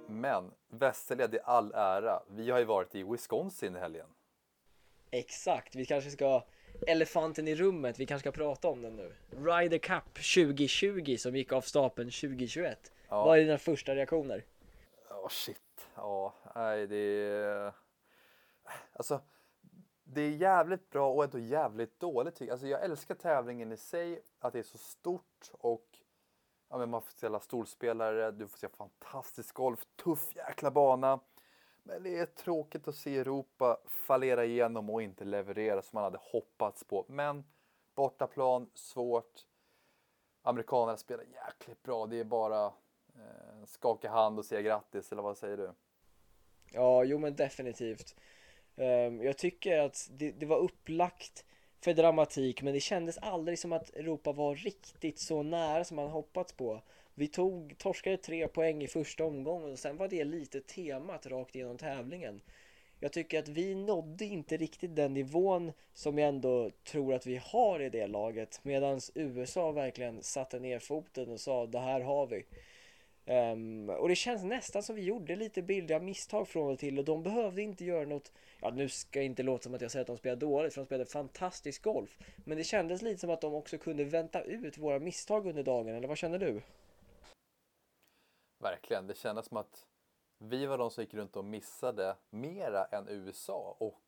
Men 0.08 0.50
Västerled 0.68 1.34
i 1.34 1.38
all 1.44 1.72
ära, 1.74 2.22
vi 2.28 2.50
har 2.50 2.58
ju 2.58 2.64
varit 2.64 2.94
i 2.94 3.02
Wisconsin 3.02 3.76
i 3.76 3.78
helgen. 3.78 4.06
Exakt, 5.10 5.74
vi 5.74 5.86
kanske 5.86 6.10
ska 6.10 6.44
elefanten 6.86 7.48
i 7.48 7.54
rummet, 7.54 7.98
vi 7.98 8.06
kanske 8.06 8.30
ska 8.30 8.38
prata 8.38 8.68
om 8.68 8.82
den 8.82 8.96
nu. 8.96 9.12
Ryder 9.30 9.78
Cup 9.78 10.14
2020 10.14 11.16
som 11.16 11.36
gick 11.36 11.52
av 11.52 11.60
stapeln 11.60 12.10
2021. 12.10 12.93
Ja. 13.14 13.24
Vad 13.24 13.38
är 13.38 13.42
dina 13.42 13.58
första 13.58 13.94
reaktioner? 13.94 14.44
Ja, 15.08 15.16
oh, 15.16 15.28
shit. 15.28 15.88
Ja, 15.94 16.34
nej 16.54 16.86
det 16.86 16.96
är... 16.96 17.72
Alltså, 18.92 19.20
det 20.04 20.20
är 20.20 20.30
jävligt 20.30 20.90
bra 20.90 21.12
och 21.12 21.24
ändå 21.24 21.38
jävligt 21.38 22.00
dåligt. 22.00 22.50
Alltså, 22.50 22.66
jag 22.66 22.84
älskar 22.84 23.14
tävlingen 23.14 23.72
i 23.72 23.76
sig, 23.76 24.22
att 24.38 24.52
det 24.52 24.58
är 24.58 24.62
så 24.62 24.78
stort 24.78 25.50
och 25.52 25.98
ja, 26.68 26.78
men 26.78 26.90
man 26.90 27.02
får 27.02 27.12
se 27.12 27.26
alla 27.26 27.40
storspelare, 27.40 28.30
du 28.30 28.48
får 28.48 28.58
se 28.58 28.68
fantastisk 28.68 29.54
golf, 29.54 29.86
tuff 30.04 30.36
jäkla 30.36 30.70
bana. 30.70 31.20
Men 31.82 32.02
det 32.02 32.18
är 32.18 32.26
tråkigt 32.26 32.88
att 32.88 32.94
se 32.94 33.18
Europa 33.18 33.78
fallera 33.86 34.44
igenom 34.44 34.90
och 34.90 35.02
inte 35.02 35.24
leverera 35.24 35.82
som 35.82 35.96
man 35.96 36.04
hade 36.04 36.18
hoppats 36.20 36.84
på. 36.84 37.04
Men 37.08 37.44
bortaplan, 37.94 38.70
svårt. 38.74 39.46
Amerikanerna 40.42 40.96
spelar 40.96 41.24
jäkligt 41.24 41.82
bra. 41.82 42.06
Det 42.06 42.20
är 42.20 42.24
bara 42.24 42.72
Eh, 43.14 43.66
skaka 43.66 44.10
hand 44.10 44.38
och 44.38 44.44
säga 44.44 44.62
grattis, 44.62 45.12
eller 45.12 45.22
vad 45.22 45.38
säger 45.38 45.56
du? 45.56 45.72
Ja, 46.72 47.04
jo 47.04 47.18
men 47.18 47.36
definitivt. 47.36 48.16
Ehm, 48.76 49.22
jag 49.22 49.38
tycker 49.38 49.78
att 49.78 50.08
det, 50.10 50.30
det, 50.30 50.46
var 50.46 50.58
upplagt 50.58 51.44
för 51.80 51.94
dramatik, 51.94 52.62
men 52.62 52.74
det 52.74 52.80
kändes 52.80 53.18
aldrig 53.18 53.58
som 53.58 53.72
att 53.72 53.90
Europa 53.90 54.32
var 54.32 54.54
riktigt 54.54 55.18
så 55.18 55.42
nära 55.42 55.84
som 55.84 55.96
man 55.96 56.10
hoppats 56.10 56.52
på. 56.52 56.82
Vi 57.14 57.28
tog, 57.28 57.78
torskade 57.78 58.16
tre 58.16 58.48
poäng 58.48 58.82
i 58.82 58.88
första 58.88 59.24
omgången 59.24 59.72
och 59.72 59.78
sen 59.78 59.96
var 59.96 60.08
det 60.08 60.24
lite 60.24 60.60
temat 60.60 61.26
rakt 61.26 61.56
igenom 61.56 61.78
tävlingen. 61.78 62.40
Jag 63.00 63.12
tycker 63.12 63.38
att 63.38 63.48
vi 63.48 63.74
nådde 63.74 64.24
inte 64.24 64.56
riktigt 64.56 64.96
den 64.96 65.14
nivån 65.14 65.72
som 65.92 66.18
jag 66.18 66.28
ändå 66.28 66.70
tror 66.84 67.14
att 67.14 67.26
vi 67.26 67.40
har 67.44 67.80
i 67.80 67.90
det 67.90 68.06
laget. 68.06 68.60
Medan 68.62 69.00
USA 69.14 69.72
verkligen 69.72 70.22
satte 70.22 70.60
ner 70.60 70.78
foten 70.78 71.30
och 71.30 71.40
sa 71.40 71.66
det 71.66 71.78
här 71.78 72.00
har 72.00 72.26
vi. 72.26 72.44
Um, 73.26 73.90
och 73.90 74.08
det 74.08 74.14
känns 74.14 74.44
nästan 74.44 74.82
som 74.82 74.96
vi 74.96 75.02
gjorde 75.02 75.36
lite 75.36 75.62
billiga 75.62 76.00
misstag 76.00 76.48
från 76.48 76.72
och 76.72 76.78
till 76.78 76.98
och 76.98 77.04
de 77.04 77.22
behövde 77.22 77.62
inte 77.62 77.84
göra 77.84 78.06
något 78.06 78.32
Ja 78.60 78.70
nu 78.70 78.88
ska 78.88 79.18
jag 79.18 79.26
inte 79.26 79.42
låta 79.42 79.62
som 79.62 79.74
att 79.74 79.80
jag 79.80 79.90
säger 79.90 80.00
att 80.00 80.06
de 80.06 80.16
spelade 80.16 80.40
dåligt 80.40 80.74
för 80.74 80.80
de 80.80 80.86
spelade 80.86 81.10
fantastisk 81.10 81.82
golf. 81.82 82.18
Men 82.44 82.58
det 82.58 82.64
kändes 82.64 83.02
lite 83.02 83.20
som 83.20 83.30
att 83.30 83.40
de 83.40 83.54
också 83.54 83.78
kunde 83.78 84.04
vänta 84.04 84.42
ut 84.42 84.78
våra 84.78 84.98
misstag 84.98 85.46
under 85.46 85.62
dagen 85.62 85.94
eller 85.94 86.08
vad 86.08 86.18
känner 86.18 86.38
du? 86.38 86.62
Verkligen, 88.62 89.06
det 89.06 89.16
kändes 89.16 89.46
som 89.46 89.56
att 89.56 89.86
vi 90.38 90.66
var 90.66 90.78
de 90.78 90.90
som 90.90 91.04
gick 91.04 91.14
runt 91.14 91.36
och 91.36 91.44
missade 91.44 92.16
mera 92.30 92.84
än 92.84 93.08
USA. 93.08 93.76
Och 93.80 94.02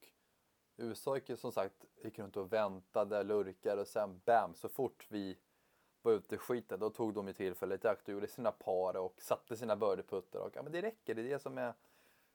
USA 0.76 1.16
gick 1.16 1.38
som 1.38 1.52
sagt 1.52 1.84
gick 2.04 2.18
runt 2.18 2.36
och 2.36 2.52
väntade, 2.52 3.22
lurkade 3.22 3.80
och 3.80 3.88
sen 3.88 4.20
bam, 4.24 4.54
så 4.54 4.68
fort 4.68 5.06
vi 5.08 5.38
var 6.06 6.12
ute 6.12 6.34
i 6.34 6.38
skiten 6.38 6.80
då 6.80 6.90
tog 6.90 7.14
de 7.14 7.26
ju 7.26 7.32
tillfället 7.32 7.84
i 7.84 7.88
akt 7.88 8.08
och 8.08 8.14
gjorde 8.14 8.26
sina 8.26 8.52
par 8.52 8.96
och 8.96 9.14
satte 9.20 9.56
sina 9.56 9.76
birdie-puttar 9.76 10.38
och 10.38 10.50
ja, 10.54 10.62
men 10.62 10.72
det 10.72 10.82
räcker, 10.82 11.14
det 11.14 11.22
är 11.22 11.28
det 11.28 11.38
som 11.38 11.58
är 11.58 11.74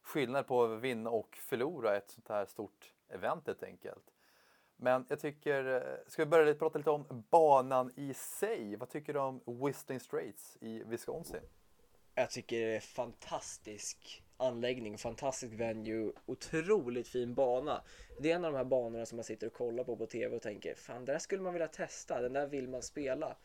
skillnad 0.01 0.47
på 0.47 0.63
att 0.63 0.81
vinna 0.81 1.09
och 1.09 1.35
förlora 1.35 1.97
ett 1.97 2.09
sånt 2.11 2.27
här 2.27 2.45
stort 2.45 2.93
event 3.09 3.47
helt 3.47 3.63
enkelt. 3.63 4.13
Men 4.75 5.05
jag 5.09 5.19
tycker, 5.19 5.65
eh, 5.65 5.97
ska 6.07 6.25
vi 6.25 6.29
börja 6.29 6.45
lite, 6.45 6.59
prata 6.59 6.77
lite 6.77 6.89
om 6.89 7.23
banan 7.29 7.91
i 7.95 8.13
sig? 8.13 8.75
Vad 8.75 8.89
tycker 8.89 9.13
du 9.13 9.19
om 9.19 9.41
Whistling 9.45 9.99
Straits 9.99 10.57
i 10.61 10.83
Wisconsin? 10.83 11.41
Jag 12.15 12.29
tycker 12.29 12.59
det 12.59 12.75
är 12.75 12.79
fantastisk 12.79 14.23
anläggning, 14.37 14.97
fantastisk 14.97 15.53
venue, 15.53 16.11
otroligt 16.25 17.07
fin 17.07 17.33
bana. 17.33 17.83
Det 18.19 18.31
är 18.31 18.35
en 18.35 18.45
av 18.45 18.51
de 18.51 18.57
här 18.57 18.65
banorna 18.65 19.05
som 19.05 19.15
man 19.15 19.23
sitter 19.23 19.47
och 19.47 19.53
kollar 19.53 19.83
på 19.83 19.95
på 19.95 20.05
tv 20.05 20.35
och 20.35 20.41
tänker 20.41 20.75
fan, 20.75 21.05
det 21.05 21.11
där 21.11 21.19
skulle 21.19 21.41
man 21.41 21.53
vilja 21.53 21.67
testa, 21.67 22.21
den 22.21 22.33
där 22.33 22.47
vill 22.47 22.69
man 22.69 22.81
spela. 22.81 23.37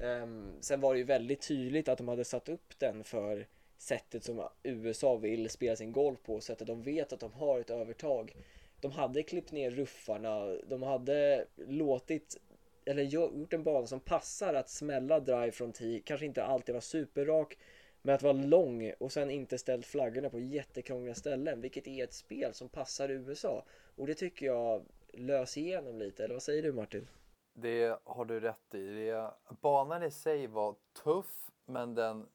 Um, 0.00 0.52
sen 0.60 0.80
var 0.80 0.94
det 0.94 0.98
ju 0.98 1.04
väldigt 1.04 1.48
tydligt 1.48 1.88
att 1.88 1.98
de 1.98 2.08
hade 2.08 2.24
satt 2.24 2.48
upp 2.48 2.78
den 2.78 3.04
för 3.04 3.46
sättet 3.78 4.24
som 4.24 4.48
USA 4.62 5.16
vill 5.16 5.50
spela 5.50 5.76
sin 5.76 5.92
golf 5.92 6.22
på, 6.22 6.40
sättet 6.40 6.66
de 6.66 6.82
vet 6.82 7.12
att 7.12 7.20
de 7.20 7.32
har 7.32 7.60
ett 7.60 7.70
övertag. 7.70 8.36
De 8.80 8.92
hade 8.92 9.22
klippt 9.22 9.52
ner 9.52 9.70
ruffarna, 9.70 10.56
de 10.68 10.82
hade 10.82 11.46
låtit 11.56 12.36
eller 12.84 13.02
gjort 13.02 13.52
en 13.52 13.62
bana 13.62 13.86
som 13.86 14.00
passar 14.00 14.54
att 14.54 14.70
smälla 14.70 15.20
drive 15.20 15.50
från 15.50 15.72
tee, 15.72 16.00
kanske 16.04 16.26
inte 16.26 16.44
alltid 16.44 16.74
var 16.74 16.80
superrak, 16.80 17.58
men 18.02 18.14
att 18.14 18.22
vara 18.22 18.32
lång 18.32 18.92
och 18.98 19.12
sen 19.12 19.30
inte 19.30 19.58
ställt 19.58 19.86
flaggorna 19.86 20.30
på 20.30 20.38
jättekrångliga 20.38 21.14
ställen, 21.14 21.60
vilket 21.60 21.86
är 21.86 22.04
ett 22.04 22.12
spel 22.12 22.54
som 22.54 22.68
passar 22.68 23.08
USA. 23.08 23.64
Och 23.96 24.06
det 24.06 24.14
tycker 24.14 24.46
jag 24.46 24.84
lös 25.12 25.56
igenom 25.56 25.98
lite, 25.98 26.24
eller 26.24 26.34
vad 26.34 26.42
säger 26.42 26.62
du 26.62 26.72
Martin? 26.72 27.08
Det 27.60 28.00
har 28.04 28.24
du 28.24 28.40
rätt 28.40 28.74
i. 28.74 28.94
Det, 28.94 29.34
banan 29.60 30.02
i 30.02 30.10
sig 30.10 30.46
var 30.46 30.74
tuff, 30.92 31.50
men 31.64 31.94
den, 31.94 32.28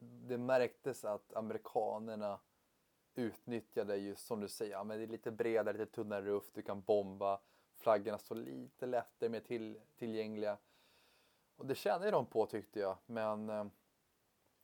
det 0.00 0.38
märktes 0.38 1.04
att 1.04 1.34
amerikanerna 1.34 2.40
utnyttjade 3.14 3.96
just 3.96 4.26
som 4.26 4.40
du 4.40 4.48
säger, 4.48 4.84
men 4.84 4.98
det 4.98 5.04
är 5.04 5.08
lite 5.08 5.30
bredare, 5.30 5.76
lite 5.76 5.92
tunnare 5.92 6.24
ruff, 6.24 6.44
du 6.52 6.62
kan 6.62 6.82
bomba, 6.82 7.40
flaggorna 7.76 8.18
står 8.18 8.34
lite 8.34 8.86
lättare, 8.86 9.28
mer 9.30 9.40
till, 9.40 9.80
tillgängliga. 9.96 10.58
Och 11.56 11.66
det 11.66 11.74
tjänade 11.74 12.10
de 12.10 12.26
på 12.26 12.46
tyckte 12.46 12.80
jag, 12.80 12.96
men 13.06 13.50
eh, 13.50 13.64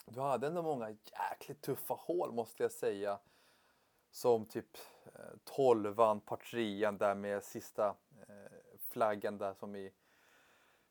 du 0.07 0.21
hade 0.21 0.47
ändå 0.47 0.63
många 0.63 0.91
jäkligt 0.91 1.61
tuffa 1.61 1.95
hål 1.95 2.33
måste 2.33 2.63
jag 2.63 2.73
säga. 2.73 3.19
Som 4.11 4.47
typ 4.47 4.77
eh, 5.05 5.37
tolvan, 5.45 6.21
par 6.21 6.37
trean 6.37 6.99
där 6.99 7.15
med 7.15 7.45
sista 7.45 7.97
eh, 8.29 8.53
flaggan 8.79 9.39
där 9.39 9.55
som 9.55 9.77
i 9.77 9.93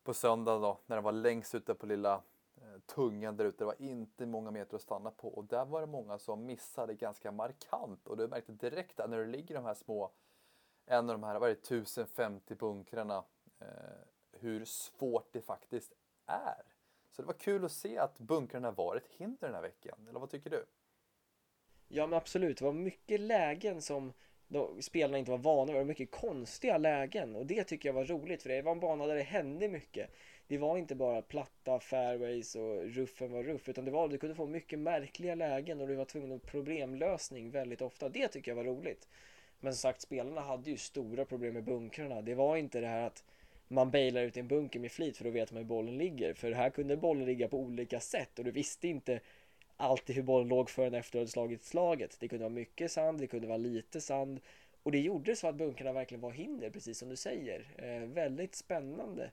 på 0.09 0.13
söndag 0.13 0.59
då 0.59 0.79
när 0.85 0.95
den 0.95 1.03
var 1.03 1.11
längst 1.11 1.55
ute 1.55 1.75
på 1.75 1.85
lilla 1.85 2.13
eh, 2.55 2.79
tungan 2.85 3.37
där 3.37 3.45
ute. 3.45 3.57
Det 3.57 3.65
var 3.65 3.81
inte 3.81 4.25
många 4.25 4.51
meter 4.51 4.75
att 4.75 4.81
stanna 4.81 5.11
på 5.11 5.27
och 5.27 5.45
där 5.45 5.65
var 5.65 5.81
det 5.81 5.87
många 5.87 6.19
som 6.19 6.45
missade 6.45 6.93
ganska 6.93 7.31
markant 7.31 8.07
och 8.07 8.17
du 8.17 8.27
märkte 8.27 8.51
direkt 8.51 8.99
att 8.99 9.09
när 9.09 9.17
du 9.17 9.25
ligger 9.25 9.55
i 9.55 9.57
de 9.57 9.65
här 9.65 9.73
små 9.73 10.11
en 10.85 11.09
av 11.09 11.19
de 11.19 11.23
här, 11.23 11.39
vad 11.39 11.49
är 11.49 11.53
det, 11.53 11.59
1050 11.59 12.55
bunkrarna 12.55 13.23
eh, 13.59 13.67
hur 14.31 14.65
svårt 14.65 15.33
det 15.33 15.41
faktiskt 15.41 15.93
är. 16.25 16.63
Så 17.11 17.21
det 17.21 17.25
var 17.25 17.33
kul 17.33 17.65
att 17.65 17.71
se 17.71 17.97
att 17.97 18.19
bunkrarna 18.19 18.71
var 18.71 18.95
ett 18.95 19.07
hinder 19.07 19.47
den 19.47 19.55
här 19.55 19.61
veckan. 19.61 20.07
Eller 20.09 20.19
vad 20.19 20.29
tycker 20.29 20.49
du? 20.49 20.65
Ja 21.87 22.07
men 22.07 22.17
absolut, 22.17 22.57
det 22.57 22.65
var 22.65 22.73
mycket 22.73 23.19
lägen 23.19 23.81
som 23.81 24.13
de, 24.49 24.81
spelarna 24.81 25.17
inte 25.17 25.31
var 25.31 25.37
vana 25.37 25.77
vid. 25.77 25.87
Mycket 25.87 26.11
konstiga 26.11 26.77
lägen 26.77 27.35
och 27.35 27.45
det 27.45 27.63
tycker 27.63 27.89
jag 27.89 27.93
var 27.93 28.05
roligt 28.05 28.43
för 28.43 28.49
det 28.49 28.61
var 28.61 28.71
en 28.71 28.79
bana 28.79 29.07
där 29.07 29.15
det 29.15 29.21
hände 29.21 29.67
mycket. 29.67 30.09
Det 30.47 30.57
var 30.57 30.77
inte 30.77 30.95
bara 30.95 31.21
platta 31.21 31.79
fairways 31.79 32.55
och 32.55 32.83
ruffen 32.83 33.31
var 33.31 33.43
ruff 33.43 33.69
utan 33.69 33.85
det 33.85 33.91
var, 33.91 34.07
du 34.07 34.17
kunde 34.17 34.35
få 34.35 34.45
mycket 34.45 34.79
märkliga 34.79 35.35
lägen 35.35 35.81
och 35.81 35.87
du 35.87 35.95
var 35.95 36.05
tvungen 36.05 36.31
att 36.31 36.45
problemlösning 36.45 37.51
väldigt 37.51 37.81
ofta. 37.81 38.09
Det 38.09 38.27
tycker 38.27 38.51
jag 38.51 38.55
var 38.55 38.63
roligt. 38.63 39.07
Men 39.59 39.73
som 39.73 39.79
sagt, 39.79 40.01
spelarna 40.01 40.41
hade 40.41 40.69
ju 40.69 40.77
stora 40.77 41.25
problem 41.25 41.53
med 41.53 41.63
bunkrarna. 41.63 42.21
Det 42.21 42.35
var 42.35 42.57
inte 42.57 42.81
det 42.81 42.87
här 42.87 43.07
att 43.07 43.23
man 43.67 43.91
bailar 43.91 44.21
ut 44.21 44.37
i 44.37 44.39
en 44.39 44.47
bunker 44.47 44.79
med 44.79 44.91
flit 44.91 45.17
för 45.17 45.23
då 45.23 45.29
vet 45.29 45.51
man 45.51 45.57
hur 45.57 45.67
bollen 45.67 45.97
ligger. 45.97 46.33
För 46.33 46.51
här 46.51 46.69
kunde 46.69 46.97
bollen 46.97 47.25
ligga 47.25 47.47
på 47.47 47.57
olika 47.57 47.99
sätt 47.99 48.39
och 48.39 48.45
du 48.45 48.51
visste 48.51 48.87
inte 48.87 49.19
alltid 49.79 50.15
hur 50.15 50.23
bollen 50.23 50.47
låg 50.47 50.69
förrän 50.69 50.93
efter 50.93 51.19
att 51.19 51.25
du 51.25 51.31
slagit 51.31 51.63
slaget. 51.63 52.17
Det 52.19 52.27
kunde 52.27 52.43
vara 52.43 52.53
mycket 52.53 52.91
sand, 52.91 53.19
det 53.19 53.27
kunde 53.27 53.47
vara 53.47 53.57
lite 53.57 54.01
sand 54.01 54.39
och 54.83 54.91
det 54.91 54.99
gjorde 54.99 55.35
så 55.35 55.47
att 55.47 55.55
bunkrarna 55.55 55.93
verkligen 55.93 56.21
var 56.21 56.31
hinder, 56.31 56.69
precis 56.69 56.99
som 56.99 57.09
du 57.09 57.15
säger. 57.15 57.73
Eh, 57.77 58.09
väldigt 58.09 58.55
spännande. 58.55 59.31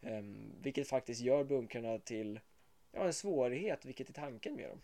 Eh, 0.00 0.22
vilket 0.60 0.88
faktiskt 0.88 1.20
gör 1.20 1.44
bunkrarna 1.44 1.98
till 1.98 2.40
ja, 2.92 3.00
en 3.00 3.12
svårighet, 3.12 3.84
vilket 3.84 4.08
är 4.08 4.12
tanken 4.12 4.54
med 4.54 4.70
dem. 4.70 4.80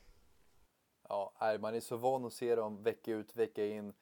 Ja, 1.08 1.58
man 1.60 1.74
är 1.74 1.80
så 1.80 1.96
van 1.96 2.24
att 2.24 2.32
se 2.32 2.54
dem 2.54 2.82
vecka 2.82 3.12
ut, 3.12 3.36
vecka 3.36 3.66
in. 3.66 3.92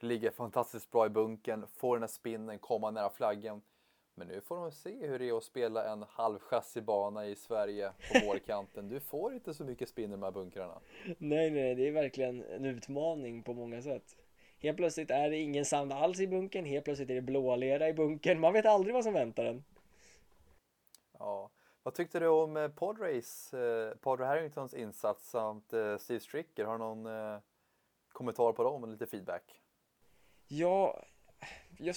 Ligga 0.00 0.30
fantastiskt 0.30 0.90
bra 0.90 1.06
i 1.06 1.08
bunkern, 1.08 1.66
få 1.66 1.94
den 1.94 2.02
här 2.02 2.08
spinnen, 2.08 2.58
komma 2.58 2.90
nära 2.90 3.10
flaggan. 3.10 3.62
Men 4.14 4.28
nu 4.28 4.40
får 4.40 4.56
de 4.56 4.72
se 4.72 5.06
hur 5.06 5.18
det 5.18 5.28
är 5.28 5.36
att 5.36 5.44
spela 5.44 5.92
en 5.92 6.04
halvchassibana 6.08 7.26
i 7.26 7.36
Sverige 7.36 7.92
på 8.12 8.26
vårkanten. 8.26 8.88
Du 8.88 9.00
får 9.00 9.34
inte 9.34 9.54
så 9.54 9.64
mycket 9.64 9.88
spinn 9.88 10.10
i 10.10 10.12
de 10.12 10.22
här 10.22 10.30
bunkrarna. 10.30 10.80
Nej, 11.18 11.50
nej, 11.50 11.74
det 11.74 11.88
är 11.88 11.92
verkligen 11.92 12.44
en 12.44 12.64
utmaning 12.64 13.42
på 13.42 13.52
många 13.52 13.82
sätt. 13.82 14.16
Helt 14.58 14.76
plötsligt 14.76 15.10
är 15.10 15.30
det 15.30 15.36
ingen 15.36 15.64
sand 15.64 15.92
alls 15.92 16.20
i 16.20 16.26
bunkern, 16.26 16.64
helt 16.64 16.84
plötsligt 16.84 17.10
är 17.10 17.14
det 17.14 17.22
blålera 17.22 17.88
i 17.88 17.92
bunkern. 17.94 18.40
Man 18.40 18.52
vet 18.52 18.66
aldrig 18.66 18.94
vad 18.94 19.04
som 19.04 19.14
väntar 19.14 19.44
en. 19.44 19.64
Ja, 21.18 21.50
vad 21.82 21.94
tyckte 21.94 22.20
du 22.20 22.28
om 22.28 22.56
eh, 22.56 22.68
Podrace, 22.68 23.58
eh, 23.58 23.96
Podre 23.96 24.24
Harringtons 24.24 24.74
insats 24.74 25.30
samt 25.30 25.72
eh, 25.72 25.96
Steve 25.96 26.20
Stricker? 26.20 26.64
Har 26.64 26.72
du 26.72 26.78
någon 26.78 27.06
eh, 27.06 27.38
kommentar 28.08 28.52
på 28.52 28.62
dem 28.62 28.82
och 28.82 28.88
lite 28.88 29.06
feedback? 29.06 29.62
Ja, 30.48 31.04
jag 31.78 31.96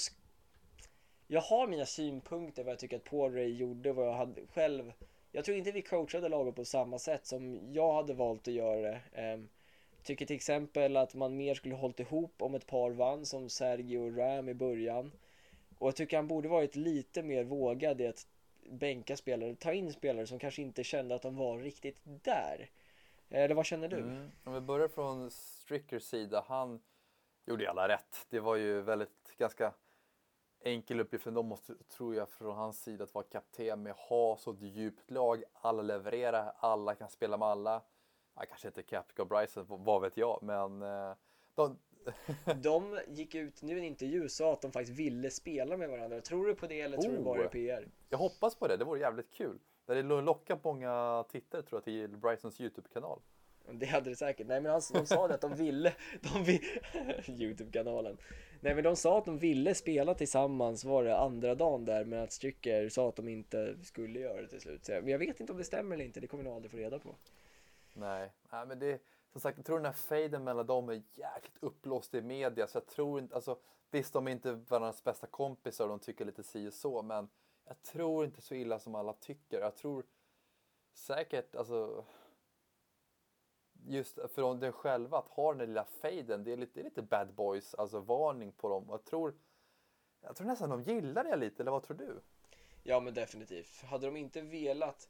jag 1.28 1.42
har 1.42 1.68
mina 1.68 1.86
synpunkter 1.86 2.64
vad 2.64 2.72
jag 2.72 2.80
tycker 2.80 2.98
att 2.98 3.04
Paul 3.04 3.34
Ray 3.34 3.56
gjorde, 3.56 3.94
vad 3.94 4.08
jag 4.08 4.14
hade 4.14 4.48
själv. 4.48 4.94
Jag 5.32 5.46
tror 5.46 5.58
inte 5.58 5.72
vi 5.72 5.82
coachade 5.82 6.30
laget 6.30 6.56
på 6.56 6.66
samma 6.66 7.00
sätt 7.00 7.26
som 7.26 7.74
jag 7.74 7.94
hade 7.94 8.14
valt 8.14 8.48
att 8.48 8.54
göra 8.54 8.82
det. 8.82 9.34
Um, 9.34 9.50
tycker 10.04 10.26
till 10.26 10.36
exempel 10.36 10.98
att 10.98 11.16
man 11.16 11.38
mer 11.38 11.54
skulle 11.54 11.76
hållit 11.76 12.00
ihop 12.00 12.42
om 12.42 12.56
ett 12.56 12.68
par 12.68 12.92
vann 12.92 13.26
som 13.26 13.50
Sergio 13.50 13.98
och 13.98 14.18
Ram 14.18 14.50
i 14.50 14.54
början. 14.54 15.12
Och 15.78 15.88
jag 15.88 15.96
tycker 15.96 16.18
han 16.18 16.28
borde 16.28 16.50
varit 16.50 16.76
lite 16.76 17.24
mer 17.24 17.44
vågad 17.44 18.02
i 18.02 18.08
att 18.08 18.28
bänka 18.70 19.18
spelare, 19.18 19.56
ta 19.56 19.74
in 19.74 19.94
spelare 19.94 20.28
som 20.28 20.40
kanske 20.40 20.62
inte 20.62 20.84
kände 20.84 21.16
att 21.16 21.22
de 21.22 21.36
var 21.36 21.58
riktigt 21.58 21.98
där. 22.04 22.70
Eh, 23.30 23.44
eller 23.44 23.56
vad 23.56 23.66
känner 23.66 23.88
du? 23.88 23.98
Mm. 23.98 24.32
Om 24.44 24.54
vi 24.54 24.62
börjar 24.62 24.88
från 24.88 25.32
Strickers 25.32 26.04
sida, 26.04 26.46
han 26.48 26.80
gjorde 27.46 27.64
ju 27.64 27.70
alla 27.70 27.88
rätt. 27.88 28.26
Det 28.30 28.40
var 28.40 28.56
ju 28.56 28.82
väldigt 28.82 29.36
ganska 29.38 29.74
enkel 30.68 31.00
uppgift 31.00 31.26
dem 31.26 31.46
måste, 31.46 31.76
tror 31.76 32.16
jag, 32.16 32.30
från 32.30 32.56
hans 32.56 32.84
sida 32.84 33.04
att 33.04 33.14
vara 33.14 33.26
kapten 33.26 33.84
med 33.84 33.94
ha 33.94 34.38
så 34.38 34.52
ett 34.52 34.62
djupt 34.62 35.12
lag. 35.12 35.44
Alla 35.54 35.82
levererar, 35.82 36.54
alla 36.58 36.96
kan 36.96 37.10
spela 37.10 37.38
med 37.38 37.48
alla. 37.48 37.82
Ja, 38.36 38.44
kanske 38.50 38.68
inte 38.68 38.84
Capco 38.84 39.26
Bryson, 39.26 39.66
vad 39.68 40.02
vet 40.02 40.18
jag, 40.18 40.40
men 40.42 40.82
eh, 40.82 41.16
de... 41.56 41.78
de 42.62 43.00
gick 43.08 43.36
ut 43.36 43.62
nu 43.62 43.76
i 43.76 43.78
en 43.78 43.86
intervju 43.86 44.24
och 44.24 44.32
sa 44.32 44.54
att 44.54 44.62
de 44.62 44.72
faktiskt 44.72 45.00
ville 45.00 45.30
spela 45.30 45.78
med 45.78 45.90
varandra. 45.90 46.22
Tror 46.22 46.48
du 46.48 46.56
på 46.56 46.68
det 46.68 46.82
eller 46.82 46.98
tror 46.98 47.14
du 47.14 47.24
bara 47.24 47.38
det 47.38 47.46
är 47.46 47.50
PR? 47.50 47.90
Jag 48.10 48.18
hoppas 48.18 48.56
på 48.56 48.68
det, 48.68 48.78
det 48.78 48.86
vore 48.86 49.00
jävligt 49.00 49.34
kul. 49.34 49.60
Det 49.86 50.04
lockar 50.04 50.60
många 50.64 51.26
tittare 51.30 51.62
tror 51.62 51.78
jag 51.78 51.84
till 51.84 52.18
Brysons 52.18 52.62
YouTube-kanal. 52.62 53.20
Det 53.72 53.86
hade 53.86 54.10
det 54.10 54.16
säkert. 54.16 54.48
Nej 54.48 54.62
men 54.62 54.72
alltså, 54.72 54.94
de 54.94 55.06
sa 55.06 55.28
det 55.28 55.34
att 55.34 55.42
de 55.42 55.56
ville, 55.56 55.94
de 56.22 56.44
vill, 56.44 56.62
Youtube-kanalen. 57.42 58.18
Nej 58.60 58.76
men 58.76 58.84
de 58.84 58.96
sa 58.96 59.18
att 59.18 59.26
de 59.26 59.38
ville 59.38 59.76
spela 59.76 60.14
tillsammans 60.14 60.84
var 60.84 61.04
det 61.04 61.18
andra 61.18 61.56
dagen 61.56 61.86
där 61.86 62.06
men 62.06 62.24
att 62.24 62.32
Stricker 62.32 62.90
sa 62.90 63.10
att 63.10 63.16
de 63.16 63.28
inte 63.28 63.76
skulle 63.84 64.20
göra 64.20 64.42
det 64.42 64.48
till 64.48 64.62
slut. 64.62 64.86
Så 64.86 64.92
jag, 64.92 65.10
jag 65.10 65.20
vet 65.20 65.40
inte 65.40 65.52
om 65.52 65.58
det 65.58 65.64
stämmer 65.64 65.96
eller 65.96 66.06
inte, 66.06 66.20
det 66.20 66.28
kommer 66.28 66.44
vi 66.44 66.50
aldrig 66.50 66.72
få 66.72 66.78
reda 66.78 67.00
på. 67.00 67.16
Nej, 67.94 68.32
Nej 68.52 68.66
men 68.66 68.80
det, 68.80 69.02
som 69.32 69.42
sagt 69.42 69.58
jag 69.58 69.66
tror 69.66 69.78
den 69.78 69.86
här 69.86 69.94
fejden 69.94 70.44
mellan 70.44 70.68
dem 70.68 70.90
är 70.90 70.94
jäkligt 70.94 71.58
uppblåst 71.60 72.14
i 72.14 72.22
media 72.22 72.68
så 72.68 72.78
jag 72.78 72.86
tror 72.86 73.20
inte, 73.20 73.36
alltså 73.36 73.58
visst 73.92 74.14
de 74.14 74.28
är 74.28 74.32
inte 74.32 74.52
varandras 74.52 75.04
bästa 75.04 75.28
kompisar 75.28 75.84
och 75.84 75.90
de 75.90 76.00
tycker 76.00 76.26
lite 76.26 76.44
si 76.44 76.68
och 76.70 76.74
så 76.74 77.02
men 77.02 77.30
jag 77.66 77.84
tror 77.84 78.26
inte 78.26 78.42
så 78.42 78.56
illa 78.56 78.80
som 78.80 78.96
alla 78.96 79.14
tycker. 79.14 79.60
Jag 79.60 79.76
tror 79.76 80.04
säkert, 80.94 81.56
alltså 81.56 82.06
just 83.86 84.20
från 84.36 84.60
den 84.60 84.72
själva 84.72 85.18
att 85.18 85.28
ha 85.28 85.50
den 85.50 85.58
där 85.58 85.68
lilla 85.68 85.86
fejden. 85.86 86.44
Det 86.44 86.54
är 86.54 86.58
lite, 86.58 86.72
det 86.74 86.80
är 86.80 86.84
lite 86.84 87.02
bad 87.02 87.34
boys, 87.34 87.76
alltså 87.76 88.00
varning 88.00 88.52
på 88.52 88.70
dem. 88.70 88.86
Jag 88.90 89.06
tror, 89.06 89.34
jag 90.22 90.36
tror 90.36 90.48
nästan 90.48 90.70
de 90.70 90.82
gillar 90.82 91.24
det 91.24 91.36
lite, 91.36 91.64
eller 91.64 91.72
vad 91.72 91.84
tror 91.84 91.98
du? 91.98 92.22
Ja 92.84 93.00
men 93.00 93.14
definitivt. 93.14 93.84
Hade 93.84 94.06
de 94.08 94.18
inte 94.18 94.42
velat 94.42 95.08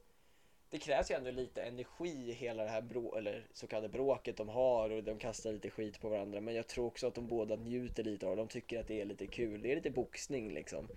det 0.69 0.77
krävs 0.77 1.11
ju 1.11 1.15
ändå 1.15 1.31
lite 1.31 1.61
energi 1.61 2.29
i 2.29 2.31
hela 2.31 2.63
det 2.63 2.69
här 2.69 2.81
brå, 2.81 3.15
eller 3.15 3.47
så 3.53 3.67
kallade 3.67 3.89
bråket 3.89 4.37
de 4.37 4.49
har 4.49 4.89
och 4.89 5.03
de 5.03 5.17
kastar 5.19 5.53
lite 5.53 5.69
skit 5.69 6.01
på 6.01 6.09
varandra. 6.09 6.41
Men 6.41 6.55
jag 6.55 6.67
tror 6.67 6.85
också 6.85 7.07
att 7.07 7.15
de 7.15 7.27
båda 7.27 7.55
njuter 7.55 8.03
lite 8.03 8.27
av 8.27 8.35
det. 8.35 8.41
De 8.41 8.47
tycker 8.47 8.79
att 8.79 8.87
det 8.87 9.01
är 9.01 9.05
lite 9.05 9.27
kul. 9.27 9.61
Det 9.61 9.71
är 9.71 9.75
lite 9.75 9.89
boxning 9.89 10.53
liksom. 10.53 10.87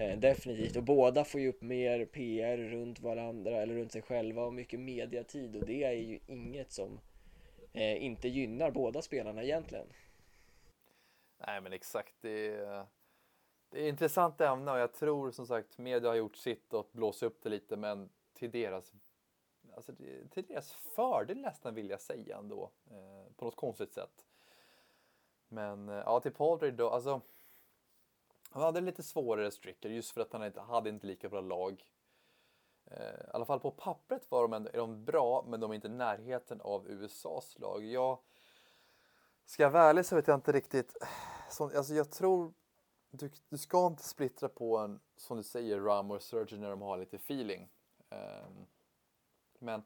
Eh, 0.00 0.18
definitivt. 0.18 0.76
Och 0.76 0.82
båda 0.82 1.24
får 1.24 1.40
ju 1.40 1.48
upp 1.48 1.62
mer 1.62 2.04
PR 2.04 2.56
runt 2.58 3.00
varandra 3.00 3.62
eller 3.62 3.74
runt 3.74 3.92
sig 3.92 4.02
själva 4.02 4.44
och 4.44 4.54
mycket 4.54 4.80
mediatid. 4.80 5.56
Och 5.56 5.66
det 5.66 5.84
är 5.84 5.92
ju 5.92 6.18
inget 6.26 6.72
som 6.72 7.00
eh, 7.72 8.04
inte 8.04 8.28
gynnar 8.28 8.70
båda 8.70 9.02
spelarna 9.02 9.42
egentligen. 9.42 9.86
Nej 11.46 11.60
men 11.60 11.72
exakt. 11.72 12.14
Det 12.20 12.48
är, 12.48 12.86
det 13.70 13.80
är 13.80 13.88
intressant 13.88 14.40
ämne 14.40 14.72
och 14.72 14.78
jag 14.78 14.94
tror 14.94 15.30
som 15.30 15.46
sagt 15.46 15.78
media 15.78 16.10
har 16.10 16.16
gjort 16.16 16.36
sitt 16.36 16.72
och 16.72 16.88
blåsa 16.92 17.26
upp 17.26 17.42
det 17.42 17.48
lite 17.48 17.76
men 17.76 18.08
till 18.34 18.50
deras, 18.50 18.92
alltså 19.74 19.92
till 20.30 20.44
deras 20.48 20.72
fördel 20.72 21.40
nästan 21.40 21.74
vill 21.74 21.90
jag 21.90 22.00
säga 22.00 22.36
ändå. 22.36 22.70
Eh, 22.90 23.32
på 23.36 23.44
något 23.44 23.56
konstigt 23.56 23.92
sätt. 23.92 24.26
Men 25.48 25.88
eh, 25.88 25.94
ja, 25.94 26.20
till 26.20 26.32
Paul 26.32 26.76
då, 26.76 26.90
alltså. 26.90 27.20
Han 28.50 28.62
hade 28.62 28.80
lite 28.80 29.02
svårare 29.02 29.50
stricker 29.50 29.88
just 29.88 30.10
för 30.10 30.20
att 30.20 30.32
han 30.32 30.44
inte 30.44 30.60
hade 30.60 30.88
inte 30.88 31.06
lika 31.06 31.28
bra 31.28 31.40
lag. 31.40 31.86
Eh, 32.84 33.14
I 33.14 33.30
alla 33.32 33.44
fall 33.44 33.60
på 33.60 33.70
pappret 33.70 34.30
var 34.30 34.42
de, 34.42 34.52
ändå, 34.52 34.70
är 34.72 34.78
de 34.78 35.04
bra, 35.04 35.44
men 35.48 35.60
de 35.60 35.70
är 35.70 35.74
inte 35.74 35.88
i 35.88 35.90
närheten 35.90 36.60
av 36.60 36.88
USAs 36.88 37.58
lag. 37.58 37.84
Jag 37.84 38.18
ska 39.46 39.62
jag 39.62 39.70
vara 39.70 39.82
ärlig 39.82 40.06
så 40.06 40.16
vet 40.16 40.28
jag 40.28 40.34
inte 40.34 40.52
riktigt. 40.52 40.96
Så, 41.50 41.64
alltså 41.76 41.94
jag 41.94 42.10
tror 42.10 42.52
du, 43.10 43.30
du 43.48 43.58
ska 43.58 43.86
inte 43.86 44.02
splittra 44.02 44.48
på 44.48 44.78
en, 44.78 45.00
som 45.16 45.36
du 45.36 45.42
säger, 45.42 45.80
Ram 45.80 46.10
och 46.10 46.22
Surgeon 46.22 46.60
när 46.60 46.70
de 46.70 46.82
har 46.82 46.98
lite 46.98 47.16
feeling. 47.16 47.68
Um, 48.10 48.66
men 49.58 49.82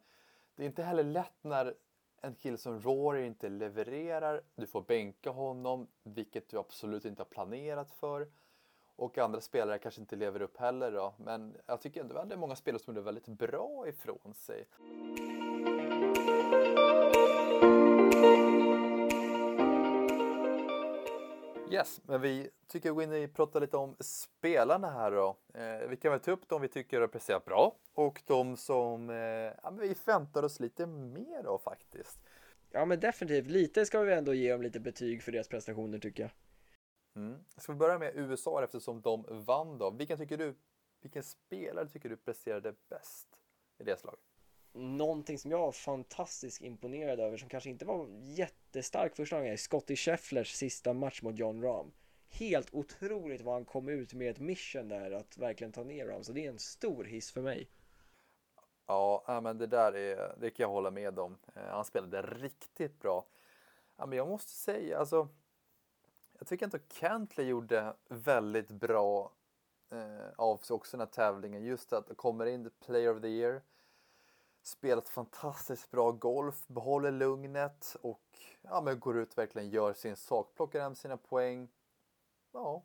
det 0.54 0.62
är 0.62 0.66
inte 0.66 0.83
heller 0.83 1.04
lätt 1.04 1.45
när 1.45 1.75
en 2.21 2.35
kille 2.35 2.59
som 2.59 2.81
Rory 2.81 3.26
inte 3.26 3.49
levererar. 3.49 4.42
Du 4.54 4.66
får 4.66 4.83
bänka 4.83 5.31
honom, 5.31 5.88
vilket 6.02 6.49
du 6.49 6.59
absolut 6.59 7.04
inte 7.04 7.21
har 7.23 7.28
planerat 7.28 7.90
för. 7.90 8.28
Och 8.97 9.19
andra 9.19 9.41
spelare 9.41 9.79
kanske 9.79 10.01
inte 10.01 10.17
lever 10.17 10.43
upp 10.43 10.57
heller 10.57 10.93
då. 10.93 11.15
Men 11.19 11.57
jag 11.67 11.81
tycker 11.81 12.01
ändå 12.01 12.17
att 12.17 12.29
det 12.29 12.35
är 12.35 12.39
många 12.39 12.57
spelare 12.57 12.83
som 12.83 12.95
gjorde 12.95 13.05
väldigt 13.05 13.27
bra 13.27 13.89
ifrån 13.89 14.35
sig. 14.35 14.67
Yes, 21.73 22.01
men 22.07 22.21
vi 22.21 22.51
tycker 22.69 22.89
vi 22.89 22.95
går 22.95 23.17
in 23.17 23.25
och 23.25 23.35
pratar 23.35 23.61
lite 23.61 23.77
om 23.77 23.97
spelarna 24.01 24.91
här 24.91 25.11
då. 25.11 25.37
Eh, 25.55 25.89
vi 25.89 25.97
kan 25.97 26.11
väl 26.11 26.21
ta 26.21 26.31
upp 26.31 26.49
de 26.49 26.63
vi 26.63 26.69
tycker 26.69 27.01
har 27.01 27.09
presterat 27.09 27.45
bra 27.45 27.77
och 27.95 28.23
de 28.27 28.57
som 28.57 29.11
eh, 29.11 29.17
ja, 29.63 29.71
vi 29.81 29.95
förväntar 29.95 30.43
oss 30.43 30.61
lite 30.61 30.87
mer 30.87 31.45
av 31.45 31.59
faktiskt. 31.59 32.19
Ja 32.71 32.85
men 32.85 33.01
definitivt, 33.01 33.47
lite 33.47 33.87
ska 33.87 34.01
vi 34.01 34.13
ändå 34.13 34.35
ge 34.35 34.53
dem 34.53 34.63
lite 34.63 34.81
betyg 34.81 35.23
för 35.23 35.33
deras 35.33 35.49
prestationer 35.49 35.99
tycker 35.99 36.23
jag. 36.23 36.31
Mm. 37.14 37.45
Ska 37.57 37.73
vi 37.73 37.78
börja 37.78 37.99
med 37.99 38.12
USA 38.14 38.64
eftersom 38.64 39.00
de 39.00 39.25
vann 39.28 39.78
då? 39.78 39.90
Vilken 39.90 40.19
tycker 40.19 40.37
du, 40.37 40.54
vilken 41.00 41.23
spelare 41.23 41.88
tycker 41.88 42.09
du 42.09 42.16
presterade 42.16 42.75
bäst 42.88 43.28
i 43.78 43.85
deras 43.85 44.04
lag? 44.04 44.16
någonting 44.75 45.38
som 45.38 45.50
jag 45.50 45.59
var 45.59 45.73
fantastiskt 45.73 46.62
imponerad 46.62 47.21
över 47.21 47.37
som 47.37 47.49
kanske 47.49 47.71
inte 47.71 47.85
var 47.85 48.07
jättestark 48.23 49.16
första 49.16 49.37
gången 49.37 49.52
är 49.52 49.56
Scotty 49.56 49.97
Schefflers 49.97 50.52
sista 50.52 50.93
match 50.93 51.23
mot 51.23 51.39
John 51.39 51.63
Rahm. 51.63 51.93
Helt 52.28 52.75
otroligt 52.75 53.41
vad 53.41 53.54
han 53.54 53.65
kom 53.65 53.89
ut 53.89 54.15
med 54.15 54.30
ett 54.30 54.41
mission 54.41 54.89
där 54.89 55.10
att 55.10 55.39
verkligen 55.39 55.73
ta 55.73 55.84
ner 55.84 56.06
Rahm. 56.06 56.25
Så 56.25 56.32
det 56.32 56.47
är 56.47 56.50
en 56.50 56.58
stor 56.58 57.04
hiss 57.04 57.32
för 57.32 57.43
mig. 57.43 57.71
Ja, 58.87 59.41
men 59.43 59.58
det 59.58 59.67
där 59.67 59.97
är, 59.97 60.37
det 60.41 60.50
kan 60.50 60.65
jag 60.65 60.71
hålla 60.71 60.91
med 60.91 61.19
om. 61.19 61.39
Eh, 61.54 61.63
han 61.63 61.84
spelade 61.84 62.23
riktigt 62.23 63.00
bra. 63.00 63.26
Ja, 63.97 64.06
men 64.06 64.19
jag 64.19 64.28
måste 64.28 64.52
säga, 64.52 64.99
alltså. 64.99 65.28
Jag 66.43 66.47
tycker 66.47 66.67
inte 66.67 66.76
att 66.76 66.89
Cantley 66.89 67.47
gjorde 67.47 67.97
väldigt 68.09 68.71
bra 68.71 69.33
eh, 69.91 70.31
av 70.37 70.57
sig 70.57 70.75
också 70.75 70.97
den 70.97 71.07
här 71.07 71.13
tävlingen. 71.13 71.65
Just 71.65 71.93
att 71.93 72.07
det 72.07 72.15
kommer 72.15 72.47
in 72.47 72.65
the 72.65 72.71
player 72.71 73.17
of 73.17 73.23
the 73.23 73.28
year 73.28 73.63
spelat 74.63 75.09
fantastiskt 75.09 75.91
bra 75.91 76.11
golf, 76.11 76.67
behåller 76.67 77.11
lugnet 77.11 77.97
och 78.00 78.39
ja, 78.63 78.81
men 78.81 79.00
går 79.00 79.19
ut 79.19 79.33
och 79.33 79.39
verkligen 79.39 79.71
gör 79.71 79.93
sin 79.93 80.17
sak, 80.17 80.55
plockar 80.55 80.81
hem 80.81 80.95
sina 80.95 81.17
poäng. 81.17 81.69
Ja, 82.52 82.83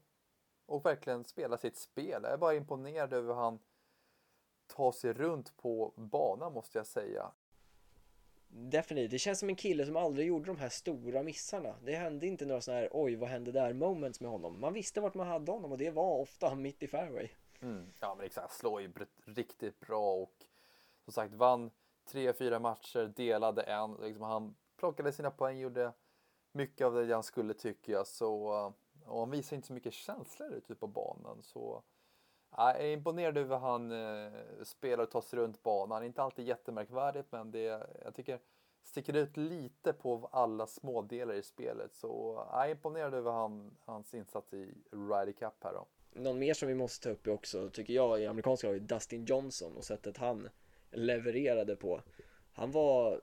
och 0.65 0.85
verkligen 0.85 1.25
spelar 1.25 1.57
sitt 1.57 1.77
spel. 1.77 2.21
Jag 2.23 2.33
är 2.33 2.37
bara 2.37 2.53
imponerad 2.55 3.13
över 3.13 3.33
hur 3.33 3.41
han 3.41 3.59
tar 4.67 4.91
sig 4.91 5.13
runt 5.13 5.57
på 5.57 5.93
banan 5.95 6.53
måste 6.53 6.77
jag 6.77 6.87
säga. 6.87 7.31
Definitivt, 8.49 9.11
det 9.11 9.19
känns 9.19 9.39
som 9.39 9.49
en 9.49 9.55
kille 9.55 9.85
som 9.85 9.95
aldrig 9.95 10.27
gjorde 10.27 10.45
de 10.45 10.57
här 10.57 10.69
stora 10.69 11.23
missarna. 11.23 11.75
Det 11.83 11.95
hände 11.95 12.27
inte 12.27 12.45
några 12.45 12.61
sådana 12.61 12.81
här 12.81 12.89
oj 12.91 13.15
vad 13.15 13.29
hände 13.29 13.51
där 13.51 13.73
moments 13.73 14.19
med 14.19 14.31
honom. 14.31 14.59
Man 14.59 14.73
visste 14.73 15.01
vart 15.01 15.13
man 15.13 15.27
hade 15.27 15.51
honom 15.51 15.71
och 15.71 15.77
det 15.77 15.89
var 15.89 16.19
ofta 16.19 16.55
mitt 16.55 16.83
i 16.83 16.87
fairway. 16.87 17.29
Mm, 17.61 17.91
ja 17.99 18.15
men 18.15 18.25
exakt, 18.25 18.53
slår 18.53 18.81
ju 18.81 18.91
riktigt 19.25 19.79
bra 19.79 20.13
och 20.13 20.45
som 21.03 21.13
sagt 21.13 21.33
vann 21.33 21.71
tre, 22.07 22.33
fyra 22.33 22.59
matcher, 22.59 23.13
delade 23.15 23.61
en. 23.61 23.93
Liksom 23.93 24.23
han 24.23 24.55
plockade 24.77 25.11
sina 25.11 25.31
poäng, 25.31 25.59
gjorde 25.59 25.93
mycket 26.51 26.87
av 26.87 26.93
det 26.93 27.13
han 27.13 27.23
skulle 27.23 27.53
tycker 27.53 27.93
jag. 27.93 28.07
Så, 28.07 28.53
eh, 28.53 28.71
och 29.09 29.19
han 29.19 29.31
visar 29.31 29.55
inte 29.55 29.67
så 29.67 29.73
mycket 29.73 29.93
känslor 29.93 30.53
ute 30.53 30.75
på 30.75 30.87
banan. 30.87 31.43
Så 31.43 31.83
jag 32.51 32.81
är 32.81 32.91
imponerad 32.91 33.37
över 33.37 33.55
hur 33.55 33.61
han 33.61 33.91
eh, 33.91 34.31
spelar 34.63 35.03
och 35.03 35.11
tar 35.11 35.21
sig 35.21 35.39
runt 35.39 35.63
banan. 35.63 36.03
Inte 36.03 36.21
alltid 36.21 36.47
jättemärkvärdigt 36.47 37.31
men 37.31 37.51
det, 37.51 37.87
jag 38.03 38.15
tycker 38.15 38.39
sticker 38.83 39.15
ut 39.15 39.37
lite 39.37 39.93
på 39.93 40.29
alla 40.31 40.67
smådelar 40.67 41.33
i 41.33 41.43
spelet. 41.43 41.93
Så 41.93 42.43
jag 42.51 42.65
är 42.65 42.71
imponerad 42.71 43.13
över 43.13 43.31
han, 43.31 43.77
hans 43.85 44.13
insats 44.13 44.53
i 44.53 44.73
Ryder 44.91 45.31
Cup 45.31 45.63
här 45.63 45.73
då. 45.73 45.87
Någon 46.11 46.39
mer 46.39 46.53
som 46.53 46.67
vi 46.67 46.75
måste 46.75 47.03
ta 47.03 47.09
upp 47.09 47.27
också 47.27 47.69
tycker 47.69 47.93
jag 47.93 48.21
i 48.21 48.27
amerikanska 48.27 48.67
laget, 48.67 48.87
Dustin 48.87 49.25
Johnson 49.25 49.77
och 49.77 49.83
sättet 49.83 50.17
han 50.17 50.49
levererade 50.91 51.75
på. 51.75 52.01
Han 52.53 52.71
var, 52.71 53.21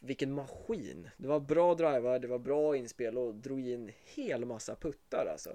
vilken 0.00 0.32
maskin! 0.32 1.10
Det 1.16 1.28
var 1.28 1.40
bra 1.40 1.74
drivar, 1.74 2.18
det 2.18 2.28
var 2.28 2.38
bra 2.38 2.76
inspel 2.76 3.18
och 3.18 3.34
drog 3.34 3.68
in 3.68 3.92
hel 4.14 4.44
massa 4.44 4.76
puttar 4.76 5.26
alltså. 5.32 5.50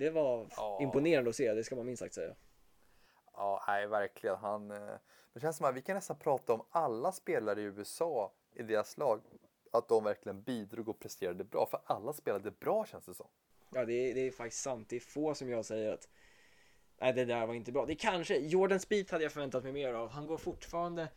Det 0.00 0.10
var 0.10 0.46
ja. 0.56 0.78
imponerande 0.82 1.30
att 1.30 1.36
se, 1.36 1.54
det 1.54 1.64
ska 1.64 1.76
man 1.76 1.86
minst 1.86 2.00
sagt 2.00 2.14
säga. 2.14 2.34
Ja, 3.32 3.64
nej 3.66 3.86
verkligen. 3.86 4.36
Han, 4.36 4.70
eh, 4.70 4.94
det 5.32 5.40
känns 5.40 5.56
som 5.56 5.66
att 5.66 5.74
vi 5.74 5.82
kan 5.82 5.94
nästan 5.94 6.18
prata 6.18 6.52
om 6.52 6.62
alla 6.70 7.12
spelare 7.12 7.60
i 7.60 7.64
USA 7.64 8.32
i 8.54 8.62
deras 8.62 8.98
lag. 8.98 9.20
Att 9.72 9.88
de 9.88 10.04
verkligen 10.04 10.42
bidrog 10.42 10.88
och 10.88 11.00
presterade 11.00 11.44
bra. 11.44 11.66
För 11.70 11.80
alla 11.84 12.12
spelade 12.12 12.50
bra 12.50 12.86
känns 12.86 13.06
det 13.06 13.14
som. 13.14 13.26
Ja, 13.70 13.84
det 13.84 13.92
är, 13.92 14.14
det 14.14 14.20
är 14.20 14.30
faktiskt 14.30 14.62
sant. 14.62 14.88
Det 14.88 14.96
är 14.96 15.00
få 15.00 15.34
som 15.34 15.50
jag 15.50 15.64
säger 15.64 15.92
att 15.92 16.08
nej 17.00 17.12
det 17.12 17.24
där 17.24 17.46
var 17.46 17.54
inte 17.54 17.72
bra. 17.72 17.86
Det 17.86 17.94
kanske, 17.94 18.36
Jordan 18.36 18.80
Speed 18.80 19.10
hade 19.10 19.24
jag 19.24 19.32
förväntat 19.32 19.62
mig 19.62 19.72
mer 19.72 19.94
av. 19.94 20.08
Han 20.08 20.26
går 20.26 20.38
fortfarande 20.38 21.08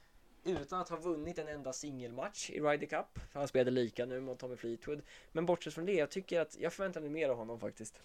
utan 0.44 0.82
att 0.82 0.90
ha 0.90 0.98
vunnit 0.98 1.38
en 1.38 1.48
enda 1.48 1.74
singelmatch 1.74 2.50
i 2.50 2.60
Ryder 2.60 2.88
Cup. 2.88 3.20
För 3.32 3.40
han 3.40 3.48
spelade 3.48 3.72
lika 3.72 4.06
nu 4.06 4.22
mot 4.22 4.40
Tommy 4.40 4.56
Fleetwood. 4.56 5.02
Men 5.32 5.46
bortsett 5.46 5.74
från 5.74 5.86
det, 5.86 5.94
jag 5.94 6.12
tycker 6.12 6.40
att 6.40 6.58
jag 6.60 6.74
förväntar 6.74 7.02
mig 7.02 7.10
mer 7.10 7.30
av 7.30 7.38
honom 7.38 7.60
faktiskt. 7.60 8.00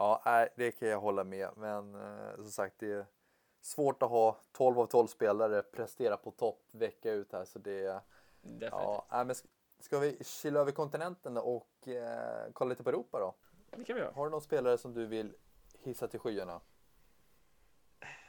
Ja, 0.00 0.48
det 0.56 0.72
kan 0.72 0.88
jag 0.88 1.00
hålla 1.00 1.24
med. 1.24 1.48
Men 1.56 1.94
eh, 1.94 2.34
som 2.36 2.50
sagt, 2.50 2.74
det 2.78 2.92
är 2.92 3.06
svårt 3.60 4.02
att 4.02 4.10
ha 4.10 4.40
12 4.52 4.78
av 4.78 4.86
12 4.86 5.06
spelare 5.06 5.62
prestera 5.62 6.16
på 6.16 6.30
topp 6.30 6.68
vecka 6.70 7.12
ut 7.12 7.32
här. 7.32 7.44
Så 7.44 7.58
det, 7.58 8.00
Definitivt. 8.42 8.70
Ja, 8.72 9.24
men 9.26 9.34
ska 9.80 9.98
vi 9.98 10.24
chilla 10.24 10.60
över 10.60 10.72
kontinenten 10.72 11.36
och 11.36 11.88
eh, 11.88 12.52
kolla 12.52 12.68
lite 12.68 12.82
på 12.82 12.90
Europa 12.90 13.18
då? 13.18 13.34
Det 13.70 13.84
kan 13.84 13.96
vi 13.96 14.02
göra. 14.02 14.12
Har 14.12 14.24
du 14.24 14.30
någon 14.30 14.40
spelare 14.40 14.78
som 14.78 14.94
du 14.94 15.06
vill 15.06 15.34
hissa 15.78 16.08
till 16.08 16.20
skyarna? 16.20 16.60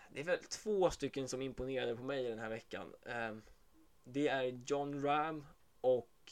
Det 0.10 0.20
är 0.20 0.24
väl 0.24 0.44
två 0.44 0.90
stycken 0.90 1.28
som 1.28 1.42
imponerade 1.42 1.96
på 1.96 2.04
mig 2.04 2.30
den 2.30 2.40
här 2.40 2.50
veckan. 2.50 2.94
Ehm, 3.06 3.42
det 4.04 4.28
är 4.28 4.44
John 4.44 5.04
Ram 5.04 5.46
och, 5.82 6.32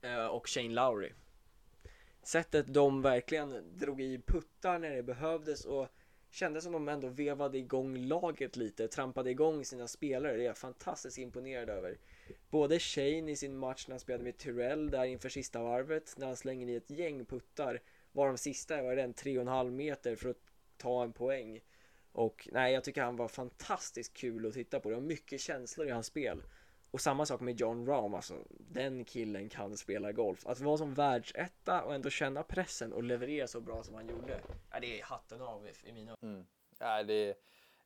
eh, 0.00 0.26
och 0.26 0.48
Shane 0.48 0.68
Lowry. 0.68 1.12
Sättet 2.30 2.74
de 2.74 3.02
verkligen 3.02 3.78
drog 3.78 4.00
i 4.00 4.22
puttar 4.26 4.78
när 4.78 4.90
det 4.90 5.02
behövdes 5.02 5.64
och 5.64 5.88
kändes 6.30 6.64
som 6.64 6.72
de 6.72 6.88
ändå 6.88 7.08
vevade 7.08 7.58
igång 7.58 7.96
laget 7.96 8.56
lite, 8.56 8.88
trampade 8.88 9.30
igång 9.30 9.64
sina 9.64 9.88
spelare. 9.88 10.36
Det 10.36 10.42
är 10.42 10.46
jag 10.46 10.56
fantastiskt 10.56 11.18
imponerad 11.18 11.70
över. 11.70 11.98
Både 12.50 12.78
Shane 12.78 13.30
i 13.30 13.36
sin 13.36 13.56
match 13.56 13.84
när 13.88 13.92
han 13.92 14.00
spelade 14.00 14.24
med 14.24 14.36
Tyrell 14.36 14.90
där 14.90 15.04
inför 15.04 15.28
sista 15.28 15.62
varvet, 15.62 16.14
när 16.16 16.26
han 16.26 16.36
slänger 16.36 16.68
i 16.68 16.76
ett 16.76 16.90
gäng 16.90 17.24
puttar 17.24 17.80
var 18.12 18.26
de 18.26 18.38
sista 18.38 18.82
var 18.82 18.96
den 18.96 19.14
3,5 19.14 19.70
meter 19.70 20.16
för 20.16 20.30
att 20.30 20.42
ta 20.76 21.02
en 21.02 21.12
poäng. 21.12 21.60
Och 22.12 22.48
nej, 22.52 22.74
jag 22.74 22.84
tycker 22.84 23.02
han 23.02 23.16
var 23.16 23.28
fantastiskt 23.28 24.14
kul 24.14 24.46
att 24.46 24.54
titta 24.54 24.80
på. 24.80 24.88
Det 24.88 24.94
var 24.94 25.02
mycket 25.02 25.40
känslor 25.40 25.88
i 25.88 25.90
hans 25.90 26.06
spel. 26.06 26.42
Och 26.90 27.00
samma 27.00 27.26
sak 27.26 27.40
med 27.40 27.60
John 27.60 27.86
Rahm, 27.86 28.14
alltså 28.14 28.34
den 28.48 29.04
killen 29.04 29.48
kan 29.48 29.76
spela 29.76 30.12
golf. 30.12 30.46
Att 30.46 30.60
vara 30.60 30.76
som 30.76 30.94
världsetta 30.94 31.82
och 31.82 31.94
ändå 31.94 32.10
känna 32.10 32.42
pressen 32.42 32.92
och 32.92 33.02
leverera 33.02 33.46
så 33.46 33.60
bra 33.60 33.82
som 33.82 33.94
han 33.94 34.08
gjorde. 34.08 34.40
Ja, 34.70 34.80
det 34.80 35.00
är 35.00 35.04
hatten 35.04 35.40
av 35.40 35.68
i 35.84 35.92
mina 35.92 36.16
mm. 36.22 36.46
Ja, 36.78 37.02
det 37.02 37.14
är, 37.14 37.34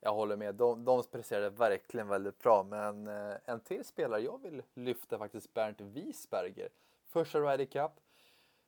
Jag 0.01 0.15
håller 0.15 0.37
med. 0.37 0.55
De, 0.55 0.85
de 0.85 1.03
presterade 1.03 1.51
verkligen 1.51 2.09
väldigt 2.09 2.39
bra. 2.39 2.63
Men 2.63 3.07
eh, 3.07 3.37
en 3.45 3.61
till 3.61 3.85
spelare 3.85 4.21
jag 4.21 4.43
vill 4.43 4.63
lyfta 4.75 5.19
faktiskt 5.19 5.55
Bernt 5.55 5.81
Wiesberger. 5.81 6.69
Första 7.05 7.41
Ryder 7.41 7.65
Cup. 7.65 7.93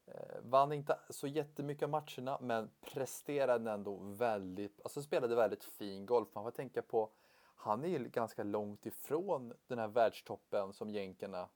Eh, 0.06 0.40
vann 0.42 0.72
inte 0.72 0.98
så 1.10 1.26
jättemycket 1.26 1.82
av 1.82 1.90
matcherna 1.90 2.38
men 2.40 2.70
presterade 2.80 3.70
ändå 3.70 3.96
väldigt, 3.96 4.80
alltså 4.84 5.02
spelade 5.02 5.34
väldigt 5.34 5.64
fin 5.64 6.06
golf. 6.06 6.28
Man 6.34 6.44
får 6.44 6.50
tänka 6.50 6.82
på, 6.82 7.10
han 7.56 7.84
är 7.84 7.88
ju 7.88 8.08
ganska 8.08 8.42
långt 8.42 8.86
ifrån 8.86 9.52
den 9.66 9.78
här 9.78 9.88
världstoppen 9.88 10.72
som 10.72 10.90
jänkarna 10.90 11.48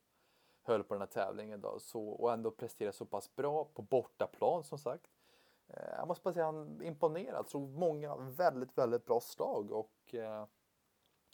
höll 0.62 0.84
på 0.84 0.94
den 0.94 1.00
här 1.00 1.06
tävlingen 1.06 1.60
då. 1.60 1.78
Så, 1.78 2.08
och 2.08 2.32
ändå 2.32 2.50
presterar 2.50 2.92
så 2.92 3.06
pass 3.06 3.36
bra 3.36 3.64
på 3.64 3.82
bortaplan 3.82 4.64
som 4.64 4.78
sagt. 4.78 5.10
Eh, 5.68 5.94
jag 5.96 6.08
måste 6.08 6.22
bara 6.22 6.34
säga 6.34 6.44
han 6.46 6.82
imponerad. 6.82 7.48
Så 7.48 7.60
många 7.60 8.16
väldigt, 8.16 8.78
väldigt 8.78 9.04
bra 9.04 9.20
slag 9.20 9.72
och 9.72 10.14
eh, 10.14 10.46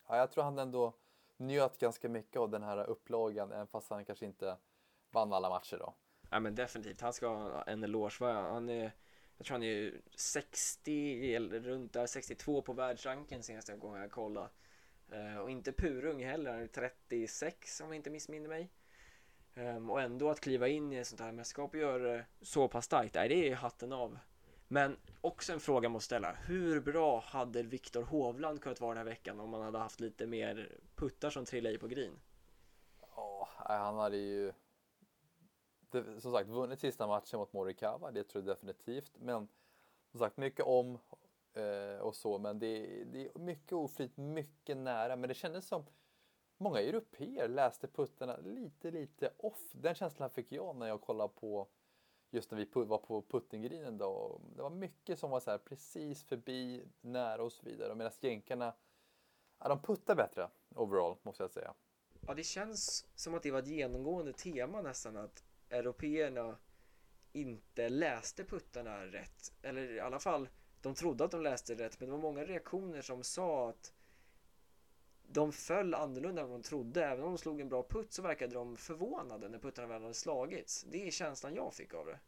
ja, 0.08 0.16
jag 0.16 0.30
tror 0.30 0.44
han 0.44 0.58
ändå 0.58 0.92
njöt 1.36 1.78
ganska 1.78 2.08
mycket 2.08 2.40
av 2.40 2.50
den 2.50 2.62
här 2.62 2.84
upplagan 2.84 3.52
även 3.52 3.66
fast 3.66 3.90
han 3.90 4.04
kanske 4.04 4.26
inte 4.26 4.56
vann 5.10 5.32
alla 5.32 5.48
matcher 5.48 5.76
då. 5.78 5.94
Ja 6.30 6.40
men 6.40 6.54
definitivt, 6.54 7.00
han 7.00 7.12
ska 7.12 7.28
ha 7.28 7.62
en 7.62 7.84
eloge. 7.84 8.24
Han 8.24 8.68
är, 8.68 8.92
jag 9.36 9.46
tror 9.46 9.54
han 9.54 9.62
är 9.62 10.00
60 10.14 11.34
eller 11.34 11.60
runt 11.60 11.92
där 11.92 12.06
62 12.06 12.62
på 12.62 12.72
världsranken 12.72 13.42
senaste 13.42 13.76
gången 13.76 14.00
jag 14.00 14.10
kollade. 14.10 14.48
Uh, 15.12 15.38
och 15.38 15.50
inte 15.50 15.72
purung 15.72 16.24
heller, 16.24 16.52
han 16.52 16.62
är 16.62 16.66
36 16.66 17.80
om 17.80 17.86
jag 17.86 17.96
inte 17.96 18.10
missminner 18.10 18.48
mig. 18.48 18.70
Um, 19.54 19.90
och 19.90 20.00
ändå 20.00 20.30
att 20.30 20.40
kliva 20.40 20.68
in 20.68 20.92
i 20.92 20.96
ett 20.96 21.06
sånt 21.06 21.20
här 21.20 21.32
mästerskap 21.32 21.74
och 21.74 21.80
göra 21.80 22.02
det 22.12 22.24
så 22.40 22.68
pass 22.68 22.84
starkt, 22.84 23.14
nej, 23.14 23.28
det 23.28 23.48
är 23.48 23.54
hatten 23.54 23.92
av. 23.92 24.18
Men 24.68 24.96
också 25.20 25.52
en 25.52 25.60
fråga 25.60 25.88
måste 25.88 26.06
ställa. 26.06 26.32
Hur 26.32 26.80
bra 26.80 27.20
hade 27.20 27.62
Viktor 27.62 28.02
Hovland 28.02 28.62
kunnat 28.62 28.80
vara 28.80 28.94
den 28.94 28.98
här 28.98 29.04
veckan 29.04 29.40
om 29.40 29.50
man 29.50 29.62
hade 29.62 29.78
haft 29.78 30.00
lite 30.00 30.26
mer 30.26 30.78
puttar 30.94 31.30
som 31.30 31.44
trillade 31.44 31.74
i 31.74 31.78
på 31.78 31.86
green? 31.86 32.20
Ja, 33.16 33.48
han 33.56 33.96
hade 33.96 34.16
ju 34.16 34.52
som 36.18 36.32
sagt 36.32 36.48
vunnit 36.48 36.80
sista 36.80 37.06
matchen 37.06 37.38
mot 37.38 37.52
Morikawa, 37.52 38.10
det 38.10 38.24
tror 38.24 38.44
jag 38.44 38.56
definitivt. 38.56 39.12
Men 39.18 39.48
som 40.10 40.20
sagt 40.20 40.36
mycket 40.36 40.66
om 40.66 40.98
eh, 41.52 42.00
och 42.00 42.14
så, 42.14 42.38
men 42.38 42.58
det, 42.58 43.04
det 43.04 43.26
är 43.26 43.38
mycket 43.38 43.72
oflyt, 43.72 44.16
mycket 44.16 44.76
nära. 44.76 45.16
Men 45.16 45.28
det 45.28 45.34
kändes 45.34 45.66
som 45.66 45.84
många 46.56 46.80
europeer 46.80 47.48
läste 47.48 47.88
puttarna 47.88 48.36
lite, 48.36 48.90
lite 48.90 49.32
off. 49.36 49.72
Den 49.72 49.94
känslan 49.94 50.30
fick 50.30 50.52
jag 50.52 50.76
när 50.76 50.86
jag 50.86 51.00
kollade 51.00 51.32
på 51.34 51.68
just 52.30 52.50
när 52.50 52.58
vi 52.58 52.84
var 52.84 52.98
på 52.98 53.22
puttinggrinen 53.22 53.98
då. 53.98 54.40
Det 54.56 54.62
var 54.62 54.70
mycket 54.70 55.18
som 55.18 55.30
var 55.30 55.40
så 55.40 55.50
här 55.50 55.58
precis 55.58 56.24
förbi, 56.24 56.84
nära 57.00 57.42
och 57.42 57.52
så 57.52 57.66
vidare. 57.66 57.94
Medan 57.94 58.12
jänkarna, 58.20 58.74
ja, 59.58 59.68
de 59.68 59.82
puttar 59.82 60.14
bättre 60.14 60.50
overall 60.74 61.16
måste 61.22 61.42
jag 61.42 61.50
säga. 61.50 61.74
Ja, 62.26 62.34
det 62.34 62.44
känns 62.44 63.06
som 63.14 63.34
att 63.34 63.42
det 63.42 63.50
var 63.50 63.58
ett 63.58 63.66
genomgående 63.66 64.32
tema 64.32 64.82
nästan 64.82 65.16
att 65.16 65.44
européerna 65.70 66.56
inte 67.32 67.88
läste 67.88 68.44
puttarna 68.44 69.06
rätt. 69.06 69.52
Eller 69.62 69.90
i 69.90 70.00
alla 70.00 70.18
fall, 70.18 70.48
de 70.82 70.94
trodde 70.94 71.24
att 71.24 71.30
de 71.30 71.42
läste 71.42 71.74
rätt, 71.74 72.00
men 72.00 72.08
det 72.08 72.12
var 72.12 72.22
många 72.22 72.44
reaktioner 72.44 73.02
som 73.02 73.22
sa 73.22 73.68
att 73.68 73.92
de 75.28 75.52
föll 75.52 75.94
annorlunda 75.94 76.42
än 76.42 76.48
vad 76.48 76.60
de 76.60 76.62
trodde. 76.62 77.04
Även 77.04 77.24
om 77.24 77.30
de 77.30 77.38
slog 77.38 77.60
en 77.60 77.68
bra 77.68 77.82
putt 77.88 78.12
så 78.12 78.22
verkade 78.22 78.54
de 78.54 78.76
förvånade 78.76 79.48
när 79.48 79.58
puttarna 79.58 79.88
väl 79.88 80.02
hade 80.02 80.14
slagits. 80.14 80.82
Det 80.82 81.06
är 81.06 81.10
känslan 81.10 81.54
jag 81.54 81.74
fick 81.74 81.94
av 81.94 82.06
det. 82.06 82.18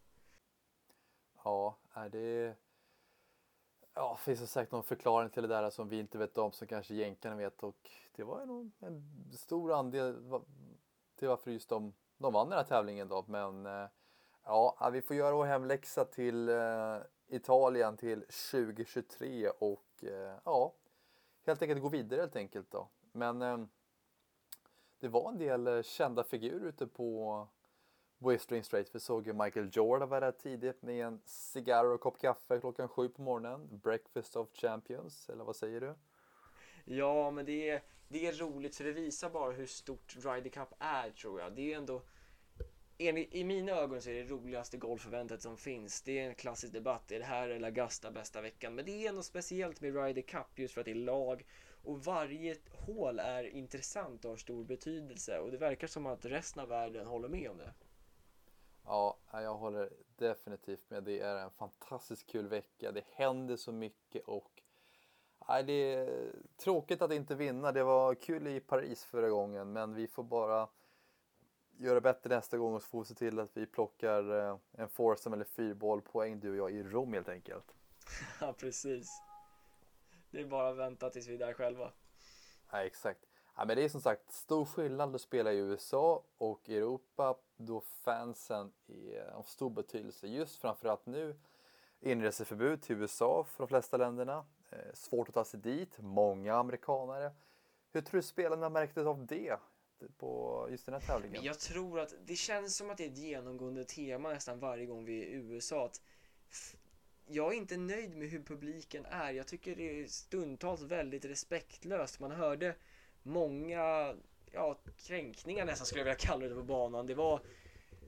Ja, 1.44 1.78
är 1.92 2.08
det... 2.08 2.56
Ja, 3.94 4.18
det 4.18 4.36
finns 4.36 4.50
säkert 4.50 4.72
någon 4.72 4.84
förklaring 4.84 5.30
till 5.30 5.42
det 5.42 5.48
där 5.48 5.70
som 5.70 5.88
vi 5.88 5.98
inte 5.98 6.18
vet 6.18 6.38
om 6.38 6.52
som 6.52 6.66
kanske 6.66 6.94
jänkarna 6.94 7.36
vet 7.36 7.62
och 7.62 7.90
det 8.16 8.24
var 8.24 8.46
nog 8.46 8.70
en 8.78 9.02
stor 9.32 9.72
andel 9.72 10.14
till 11.16 11.28
varför 11.28 11.50
just 11.50 11.68
de 11.68 11.94
de 12.18 12.32
vann 12.32 12.48
den 12.48 12.58
här 12.58 12.64
tävlingen 12.64 13.08
då, 13.08 13.24
men 13.28 13.66
eh, 13.66 13.86
ja, 14.44 14.90
vi 14.92 15.02
får 15.02 15.16
göra 15.16 15.34
vår 15.34 15.44
hemläxa 15.44 16.04
till 16.04 16.48
eh, 16.48 16.96
Italien 17.28 17.96
till 17.96 18.20
2023 18.20 19.48
och 19.48 20.04
eh, 20.04 20.34
ja, 20.44 20.74
helt 21.46 21.62
enkelt 21.62 21.82
gå 21.82 21.88
vidare 21.88 22.20
helt 22.20 22.36
enkelt 22.36 22.70
då. 22.70 22.88
Men 23.12 23.68
det 25.00 25.08
var 25.08 25.28
en 25.28 25.38
del 25.38 25.84
kända 25.84 26.24
figurer 26.24 26.68
ute 26.68 26.86
på 26.86 27.46
Whistling 28.18 28.64
Straight. 28.64 28.94
Vi 28.94 29.00
såg 29.00 29.26
ju 29.26 29.32
Michael 29.32 29.70
Jordan 29.72 30.08
vara 30.08 30.20
där 30.20 30.32
tidigt 30.32 30.82
med 30.82 31.06
en 31.06 31.20
cigarr 31.24 31.84
och 31.84 32.00
kopp 32.00 32.18
kaffe 32.18 32.60
klockan 32.60 32.88
sju 32.88 33.08
på 33.08 33.22
morgonen. 33.22 33.80
Breakfast 33.82 34.36
of 34.36 34.48
Champions, 34.52 35.28
eller 35.28 35.44
vad 35.44 35.56
säger 35.56 35.80
du? 35.80 35.94
Ja, 36.90 37.30
men 37.30 37.46
det 37.46 37.70
är, 37.70 37.82
det 38.08 38.26
är 38.26 38.32
roligt 38.32 38.76
för 38.76 38.84
det 38.84 38.92
visar 38.92 39.30
bara 39.30 39.52
hur 39.52 39.66
stort 39.66 40.16
Ryder 40.16 40.50
Cup 40.50 40.68
är 40.78 41.10
tror 41.10 41.40
jag. 41.40 41.52
Det 41.52 41.72
är 41.72 41.76
ändå 41.76 42.02
enligt, 42.98 43.34
I 43.34 43.44
mina 43.44 43.72
ögon 43.72 44.02
så 44.02 44.10
är 44.10 44.14
det 44.14 44.30
roligaste 44.30 44.76
golfeventet 44.76 45.42
som 45.42 45.56
finns. 45.56 46.02
Det 46.02 46.18
är 46.18 46.28
en 46.28 46.34
klassisk 46.34 46.72
debatt. 46.72 47.12
Är 47.12 47.18
det 47.18 47.24
här 47.24 47.48
eller 47.48 47.68
Augusta 47.68 48.10
bästa 48.10 48.40
veckan? 48.40 48.74
Men 48.74 48.84
det 48.84 49.06
är 49.06 49.12
något 49.12 49.24
speciellt 49.24 49.80
med 49.80 49.94
Ryder 49.94 50.22
Cup 50.22 50.58
just 50.58 50.74
för 50.74 50.80
att 50.80 50.84
det 50.84 50.90
är 50.90 50.94
lag 50.94 51.46
och 51.84 52.04
varje 52.04 52.56
hål 52.70 53.18
är 53.18 53.44
intressant 53.44 54.24
och 54.24 54.30
har 54.30 54.36
stor 54.36 54.64
betydelse 54.64 55.38
och 55.38 55.50
det 55.50 55.56
verkar 55.56 55.86
som 55.86 56.06
att 56.06 56.24
resten 56.24 56.62
av 56.62 56.68
världen 56.68 57.06
håller 57.06 57.28
med 57.28 57.50
om 57.50 57.58
det. 57.58 57.74
Ja, 58.84 59.18
jag 59.32 59.54
håller 59.54 59.92
definitivt 60.16 60.90
med. 60.90 61.04
Det 61.04 61.20
är 61.20 61.36
en 61.36 61.50
fantastiskt 61.50 62.26
kul 62.26 62.48
vecka. 62.48 62.92
Det 62.92 63.04
händer 63.12 63.56
så 63.56 63.72
mycket 63.72 64.24
och 64.24 64.62
Nej, 65.48 65.64
det 65.64 65.94
är 65.94 66.32
tråkigt 66.56 67.02
att 67.02 67.12
inte 67.12 67.34
vinna. 67.34 67.72
Det 67.72 67.84
var 67.84 68.14
kul 68.14 68.46
i 68.46 68.60
Paris 68.60 69.04
förra 69.04 69.28
gången, 69.28 69.72
men 69.72 69.94
vi 69.94 70.06
får 70.06 70.22
bara 70.22 70.68
göra 71.76 72.00
bättre 72.00 72.34
nästa 72.34 72.58
gång 72.58 72.74
och 72.74 72.82
så 72.82 72.88
får 72.88 72.98
vi 72.98 73.04
se 73.04 73.14
till 73.14 73.38
att 73.38 73.56
vi 73.56 73.66
plockar 73.66 74.48
eh, 74.48 74.56
en 74.72 74.88
foursome 74.88 75.36
eller 75.36 75.44
fyrboll 75.44 76.02
poäng 76.02 76.40
du 76.40 76.50
och 76.50 76.56
jag 76.56 76.72
i 76.72 76.82
Rom 76.82 77.12
helt 77.12 77.28
enkelt. 77.28 77.74
Ja, 78.40 78.52
precis. 78.52 79.22
Det 80.30 80.40
är 80.40 80.46
bara 80.46 80.68
att 80.68 80.76
vänta 80.76 81.10
tills 81.10 81.28
vi 81.28 81.34
är 81.34 81.38
där 81.38 81.52
själva. 81.52 81.92
Ja, 82.70 82.82
exakt. 82.82 83.26
Ja, 83.56 83.64
men 83.64 83.76
det 83.76 83.84
är 83.84 83.88
som 83.88 84.00
sagt 84.00 84.32
stor 84.32 84.64
skillnad 84.64 85.14
att 85.14 85.20
spela 85.20 85.52
i 85.52 85.58
USA 85.58 86.24
och 86.38 86.70
Europa 86.70 87.36
då 87.56 87.80
fansen 87.80 88.72
är 88.86 89.30
av 89.30 89.42
stor 89.42 89.70
betydelse. 89.70 90.26
Just 90.26 90.56
framförallt 90.56 91.06
nu 91.06 91.36
inreseförbud 92.00 92.82
till 92.82 92.96
USA 92.96 93.44
för 93.44 93.58
de 93.58 93.68
flesta 93.68 93.96
länderna. 93.96 94.44
Eh, 94.70 94.78
svårt 94.94 95.28
att 95.28 95.34
ta 95.34 95.44
sig 95.44 95.60
dit, 95.60 95.98
många 95.98 96.54
amerikanare. 96.54 97.32
Hur 97.92 98.00
tror 98.00 98.20
du 98.20 98.22
spelarna 98.22 98.68
märkte 98.68 99.00
av 99.00 99.26
det 99.26 99.56
på 100.18 100.66
just 100.70 100.86
den 100.86 100.94
här 100.94 101.00
tävlingen? 101.00 101.44
Jag 101.44 101.58
tror 101.58 102.00
att 102.00 102.14
det 102.24 102.36
känns 102.36 102.76
som 102.76 102.90
att 102.90 102.96
det 102.96 103.04
är 103.04 103.10
ett 103.10 103.18
genomgående 103.18 103.84
tema 103.84 104.28
nästan 104.28 104.58
varje 104.58 104.86
gång 104.86 105.04
vi 105.04 105.22
är 105.22 105.26
i 105.26 105.32
USA. 105.32 105.84
Att 105.84 106.00
jag 107.26 107.52
är 107.52 107.56
inte 107.56 107.76
nöjd 107.76 108.16
med 108.16 108.28
hur 108.28 108.42
publiken 108.42 109.06
är. 109.06 109.30
Jag 109.30 109.46
tycker 109.46 109.76
det 109.76 110.02
är 110.02 110.06
stundtals 110.06 110.82
väldigt 110.82 111.24
respektlöst. 111.24 112.20
Man 112.20 112.30
hörde 112.30 112.74
många 113.22 114.14
ja, 114.52 114.78
kränkningar 114.96 115.64
nästan 115.64 115.86
skulle 115.86 116.00
jag 116.00 116.04
vilja 116.04 116.18
kalla 116.18 116.48
det 116.48 116.54
på 116.54 116.62
banan. 116.62 117.06
Det 117.06 117.14
var 117.14 117.40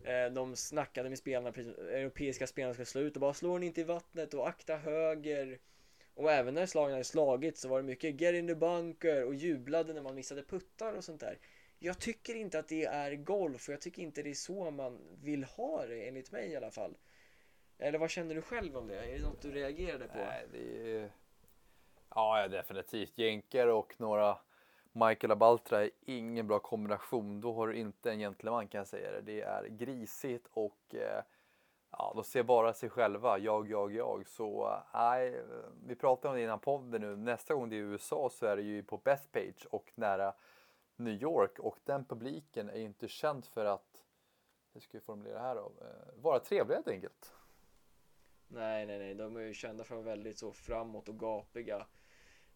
Eh, 0.05 0.33
de 0.33 0.57
snackade 0.57 1.09
med 1.09 1.19
spelarna, 1.19 1.49
europeiska 1.49 2.47
spelarna 2.47 2.75
ska 2.75 2.85
slå 2.85 3.01
ut 3.01 3.17
och 3.17 3.21
bara 3.21 3.35
slår 3.35 3.59
den 3.59 3.63
inte 3.63 3.81
i 3.81 3.85
vattnet 3.85 4.35
och 4.35 4.49
akta 4.49 4.77
höger. 4.77 5.59
Och 6.15 6.33
även 6.33 6.55
när 6.55 6.67
slagen 6.67 6.93
hade 6.93 7.05
slagit 7.05 7.59
så 7.59 7.69
var 7.69 7.77
det 7.77 7.87
mycket 7.87 8.21
get 8.21 8.35
in 8.35 8.47
the 8.47 8.55
bunker 8.55 9.25
och 9.25 9.35
jublade 9.35 9.93
när 9.93 10.03
man 10.03 10.15
missade 10.15 10.43
puttar 10.43 10.95
och 10.95 11.05
sånt 11.05 11.21
där. 11.21 11.39
Jag 11.79 11.99
tycker 11.99 12.35
inte 12.35 12.59
att 12.59 12.69
det 12.69 12.85
är 12.85 13.15
golf 13.15 13.69
och 13.69 13.73
jag 13.73 13.81
tycker 13.81 14.03
inte 14.03 14.23
det 14.23 14.31
är 14.31 14.35
så 14.35 14.71
man 14.71 14.99
vill 15.23 15.45
ha 15.45 15.87
det 15.87 16.09
enligt 16.09 16.33
mig 16.33 16.51
i 16.51 16.57
alla 16.57 16.71
fall. 16.71 16.97
Eller 17.79 17.99
vad 17.99 18.11
känner 18.11 18.35
du 18.35 18.43
själv 18.43 18.77
om 18.77 18.89
det? 18.89 19.05
Är 19.05 19.19
det 19.19 19.23
något 19.23 19.43
du 19.43 19.51
reagerade 19.51 20.09
på? 20.09 20.19
Nej, 20.19 20.47
det 20.53 20.93
är... 20.97 21.11
Ja, 22.15 22.49
definitivt. 22.49 23.19
Jänker 23.19 23.67
och 23.67 23.95
några 23.99 24.39
Michael 24.93 25.31
Abaltra 25.31 25.85
är 25.85 25.91
ingen 26.01 26.47
bra 26.47 26.59
kombination. 26.59 27.41
Då 27.41 27.53
har 27.53 27.69
du 27.69 27.77
inte 27.77 28.11
en 28.11 28.19
gentleman 28.19 28.69
kan 28.69 28.79
jag 28.79 28.89
säga 28.89 29.13
det. 29.13 29.21
Det 29.21 29.41
är 29.41 29.67
grisigt 29.69 30.47
och 30.53 30.95
eh, 30.95 31.23
ja, 31.91 32.13
de 32.15 32.25
ser 32.25 32.43
bara 32.43 32.73
sig 32.73 32.91
själva. 32.91 33.39
Jag, 33.39 33.71
jag, 33.71 33.93
jag. 33.93 34.29
Så 34.29 34.81
nej, 34.95 35.43
vi 35.87 35.97
pratade 35.97 36.29
om 36.29 36.37
det 36.37 36.43
innan 36.43 36.61
podden 36.61 37.01
nu. 37.01 37.17
Nästa 37.17 37.55
gång 37.55 37.71
det 37.71 37.77
är 37.77 37.79
i 37.79 37.81
USA 37.81 38.31
så 38.33 38.47
är 38.47 38.57
det 38.57 38.63
ju 38.63 38.83
på 38.83 38.97
Bethpage 38.97 39.67
och 39.71 39.93
nära 39.95 40.35
New 40.97 41.23
York 41.23 41.59
och 41.59 41.79
den 41.85 42.05
publiken 42.05 42.71
är 42.71 42.79
ju 42.79 42.85
inte 42.85 43.09
känd 43.09 43.45
för 43.45 43.65
att, 43.65 44.05
hur 44.73 44.81
ska 44.81 44.99
vi 44.99 45.05
formulera 45.05 45.35
det 45.35 45.41
här 45.41 45.55
då, 45.55 45.73
eh, 45.81 46.23
vara 46.23 46.39
trevliga 46.39 46.77
helt 46.77 46.89
enkelt. 46.89 47.35
Nej, 48.49 48.87
nej, 48.87 48.99
nej, 48.99 49.15
de 49.15 49.37
är 49.37 49.41
ju 49.41 49.55
kända 49.55 49.85
för 49.85 49.95
att 49.95 50.05
vara 50.05 50.17
väldigt 50.17 50.39
så 50.39 50.53
framåt 50.53 51.09
och 51.09 51.19
gapiga. 51.19 51.87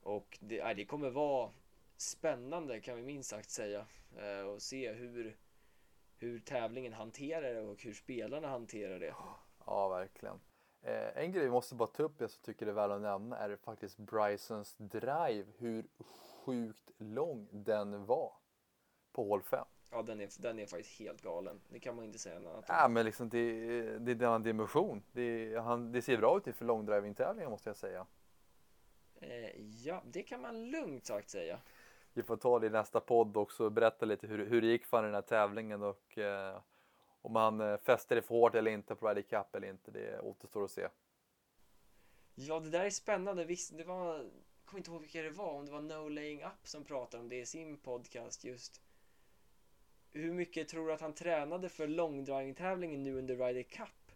Och 0.03 0.39
det, 0.41 0.65
nej, 0.65 0.75
det 0.75 0.85
kommer 0.85 1.11
vara 1.11 1.51
spännande 1.97 2.81
kan 2.81 2.97
vi 2.97 3.03
minst 3.03 3.31
sagt 3.31 3.51
säga. 3.51 3.87
Eh, 4.17 4.47
och 4.47 4.63
se 4.63 4.93
hur, 4.93 5.37
hur 6.17 6.41
tävlingen 6.41 6.93
hanterar 6.93 7.55
det 7.55 7.61
och 7.61 7.83
hur 7.83 7.93
spelarna 7.93 8.49
hanterar 8.49 9.01
det. 9.01 9.15
Ja, 9.67 9.89
verkligen. 9.89 10.41
Eh, 10.83 11.17
en 11.17 11.33
grej 11.33 11.45
vi 11.45 11.51
måste 11.51 11.75
bara 11.75 11.89
ta 11.89 12.03
upp, 12.03 12.21
jag 12.21 12.31
tycker 12.43 12.67
det 12.67 12.73
är 12.73 12.75
väl 12.75 12.91
att 12.91 13.01
nämna, 13.01 13.39
är 13.39 13.57
faktiskt 13.57 13.99
Brysons 13.99 14.77
drive. 14.79 15.47
Hur 15.59 15.87
sjukt 16.45 16.91
lång 16.99 17.49
den 17.53 18.05
var 18.05 18.33
på 19.13 19.25
hål 19.25 19.43
5. 19.43 19.65
Ja, 19.91 20.03
den 20.03 20.21
är, 20.21 20.29
den 20.43 20.59
är 20.59 20.67
faktiskt 20.67 20.99
helt 20.99 21.23
galen. 21.23 21.61
Det 21.69 21.81
kan 21.81 21.97
man 21.97 22.05
inte 22.05 22.19
säga 22.19 22.39
något 22.39 22.53
annat 22.53 22.65
Ja, 22.69 22.89
men 22.89 23.05
liksom 23.05 23.29
det, 23.29 23.39
det 23.99 24.11
är 24.11 24.15
denna 24.15 24.39
dimension. 24.39 25.03
Det, 25.13 25.57
han, 25.57 25.93
det 25.93 26.03
ser 26.03 26.19
bra 26.19 26.37
ut 26.37 26.47
inför 26.47 26.65
långdriving-tävlingar 26.65 27.51
måste 27.51 27.69
jag 27.69 27.77
säga. 27.77 28.07
Eh, 29.21 29.61
ja, 29.85 30.03
det 30.07 30.23
kan 30.23 30.41
man 30.41 30.71
lugnt 30.71 31.07
sagt 31.07 31.31
säga. 31.31 31.61
Vi 32.15 32.23
får 32.23 32.37
ta 32.37 32.59
det 32.59 32.67
i 32.67 32.71
nästa 32.71 33.01
podd 33.01 33.37
också 33.37 33.65
och 33.65 33.73
berätta 33.73 34.07
lite 34.07 34.27
hur, 34.27 34.47
hur 34.47 34.61
det 34.61 34.67
gick 34.67 34.87
för 34.87 35.03
den 35.03 35.15
här 35.15 35.23
tävlingen 35.23 35.83
och 35.83 36.19
eh, 36.19 36.61
om 37.23 37.37
han 37.37 37.61
eh, 37.61 37.77
fäster 37.77 38.17
det 38.17 38.23
för 38.23 38.35
hårt 38.35 38.55
eller 38.55 38.71
inte 38.71 38.95
på 38.95 39.09
Ryder 39.09 39.23
Cup 39.23 39.55
eller 39.55 39.69
inte. 39.69 39.91
Det 39.91 40.21
återstår 40.21 40.65
att 40.65 40.71
se. 40.71 40.89
Ja, 42.35 42.61
det 42.61 42.71
där 42.71 42.85
är 42.85 42.91
spännande. 42.91 43.45
Visst, 43.45 43.79
det 43.79 43.85
var, 43.85 44.15
jag 44.15 44.31
kommer 44.65 44.79
inte 44.79 44.91
ihåg 44.91 45.01
vilka 45.01 45.23
det 45.23 45.31
var, 45.31 45.53
om 45.53 45.67
det 45.67 45.73
var 45.73 45.81
No 45.81 46.09
Laying 46.09 46.43
Up 46.43 46.67
som 46.69 46.85
pratade 46.85 47.23
om 47.23 47.29
det 47.29 47.37
i 47.37 47.47
sin 47.47 47.77
podcast 47.77 48.45
just. 48.45 48.81
Hur 50.11 50.33
mycket 50.33 50.69
tror 50.69 50.87
du 50.87 50.93
att 50.93 51.01
han 51.01 51.15
tränade 51.15 51.69
för 51.69 51.89
långdragningstävlingen 51.89 53.03
nu 53.03 53.19
under 53.19 53.37
Ryder 53.37 53.63
Cup? 53.63 54.13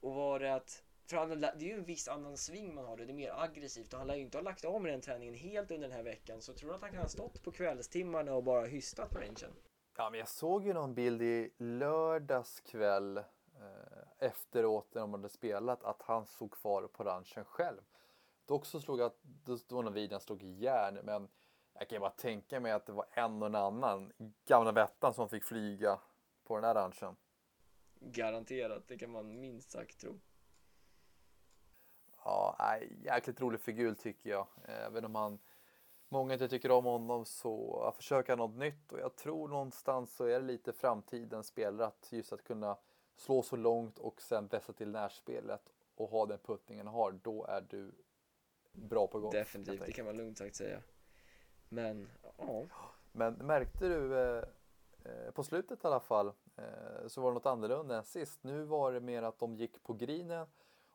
Och 0.00 0.14
var 0.14 0.40
det 0.40 0.54
att, 0.54 0.84
för 1.08 1.16
han, 1.16 1.40
det 1.40 1.46
är 1.46 1.62
ju 1.62 1.74
en 1.74 1.84
viss 1.84 2.08
annan 2.08 2.36
sving 2.36 2.74
man 2.74 2.84
har, 2.84 2.96
det 2.96 3.04
är 3.04 3.12
mer 3.12 3.32
aggressivt 3.36 3.92
och 3.92 3.98
han 3.98 4.08
lär 4.08 4.14
ju 4.14 4.22
inte 4.22 4.38
ha 4.38 4.42
lagt 4.42 4.64
av 4.64 4.82
med 4.82 4.92
den 4.92 5.00
träningen 5.00 5.34
helt 5.34 5.70
under 5.70 5.88
den 5.88 5.96
här 5.96 6.04
veckan. 6.04 6.40
Så 6.40 6.52
tror 6.52 6.68
du 6.68 6.74
att 6.74 6.82
han 6.82 6.90
kan 6.90 7.00
ha 7.00 7.08
stått 7.08 7.42
på 7.42 7.52
kvällstimmarna 7.52 8.34
och 8.34 8.44
bara 8.44 8.66
hystat 8.66 9.10
på 9.10 9.18
rangen? 9.18 9.52
Ja, 9.96 10.10
men 10.10 10.18
jag 10.18 10.28
såg 10.28 10.66
ju 10.66 10.72
någon 10.72 10.94
bild 10.94 11.22
i 11.22 11.50
lördags 11.56 12.60
kväll 12.60 13.16
eh, 13.16 13.24
efteråt 14.18 14.94
när 14.94 15.00
de 15.00 15.14
hade 15.14 15.28
spelat 15.28 15.84
att 15.84 16.02
han 16.02 16.26
stod 16.26 16.52
kvar 16.52 16.86
på 16.86 17.04
ranchen 17.04 17.44
själv. 17.44 17.80
Dock 18.46 18.66
så 18.66 18.80
slog 18.80 19.00
jag, 19.00 19.12
då 19.22 19.58
var 19.68 19.82
någon 19.82 19.92
video 19.92 20.14
han 20.14 20.20
slog 20.20 20.42
i 20.42 20.52
järn, 20.52 20.98
men 21.02 21.28
jag 21.72 21.88
kan 21.88 21.96
ju 21.96 22.00
bara 22.00 22.10
tänka 22.10 22.60
mig 22.60 22.72
att 22.72 22.86
det 22.86 22.92
var 22.92 23.06
en 23.10 23.42
och 23.42 23.46
en 23.46 23.54
annan 23.54 24.12
gamla 24.46 24.72
Vettan 24.72 25.14
som 25.14 25.28
fick 25.28 25.44
flyga 25.44 26.00
på 26.44 26.54
den 26.54 26.64
här 26.64 26.74
ranchen. 26.74 27.16
Garanterat, 28.00 28.88
det 28.88 28.98
kan 28.98 29.10
man 29.10 29.40
minst 29.40 29.70
sagt 29.70 30.00
tro. 30.00 30.20
Ja, 32.24 32.56
nej, 32.58 32.92
jäkligt 33.04 33.40
rolig 33.40 33.60
figur 33.60 33.94
tycker 33.94 34.30
jag. 34.30 34.46
Även 34.64 35.04
om 35.04 35.14
han, 35.14 35.38
många 36.08 36.32
inte 36.32 36.48
tycker 36.48 36.70
om 36.70 36.84
honom 36.84 37.24
så 37.24 37.92
försöker 37.96 38.32
han 38.32 38.38
något 38.38 38.56
nytt 38.56 38.92
och 38.92 39.00
jag 39.00 39.16
tror 39.16 39.48
någonstans 39.48 40.16
så 40.16 40.24
är 40.24 40.40
det 40.40 40.46
lite 40.46 40.72
framtidens 40.72 41.46
spelare 41.46 41.86
att 41.86 42.08
just 42.12 42.32
att 42.32 42.44
kunna 42.44 42.76
slå 43.16 43.42
så 43.42 43.56
långt 43.56 43.98
och 43.98 44.22
sen 44.22 44.46
vässa 44.46 44.72
till 44.72 44.90
närspelet 44.90 45.72
och 45.94 46.10
ha 46.10 46.26
den 46.26 46.38
puttningen 46.38 46.86
han 46.86 46.94
har, 46.94 47.12
då 47.12 47.44
är 47.44 47.60
du 47.60 47.92
bra 48.72 49.06
på 49.06 49.20
golf. 49.20 49.32
Definitivt, 49.32 49.86
det 49.86 49.92
kan 49.92 50.06
man 50.06 50.16
lugnt 50.16 50.38
sagt 50.38 50.56
säga. 50.56 50.82
Men, 51.68 52.08
ja. 52.38 52.66
Men 53.12 53.34
märkte 53.34 53.88
du 53.88 54.18
eh, 54.18 54.44
eh, 55.04 55.30
på 55.30 55.44
slutet 55.44 55.84
i 55.84 55.86
alla 55.86 56.00
fall 56.00 56.32
eh, 56.56 57.06
så 57.06 57.20
var 57.20 57.30
det 57.30 57.34
något 57.34 57.46
annorlunda 57.46 57.96
än 57.96 58.04
sist. 58.04 58.44
Nu 58.44 58.64
var 58.64 58.92
det 58.92 59.00
mer 59.00 59.22
att 59.22 59.38
de 59.38 59.56
gick 59.56 59.82
på 59.82 59.92
grinen 59.92 60.46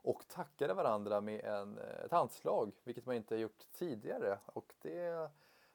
och 0.04 0.28
tackade 0.28 0.74
varandra 0.74 1.22
med 1.22 1.46
en, 1.46 1.78
eh, 1.78 2.06
ett 2.06 2.12
handslag, 2.12 2.72
vilket 2.84 3.06
man 3.06 3.16
inte 3.16 3.36
gjort 3.36 3.66
tidigare. 3.74 4.40
Och 4.46 4.74
det, 4.82 5.30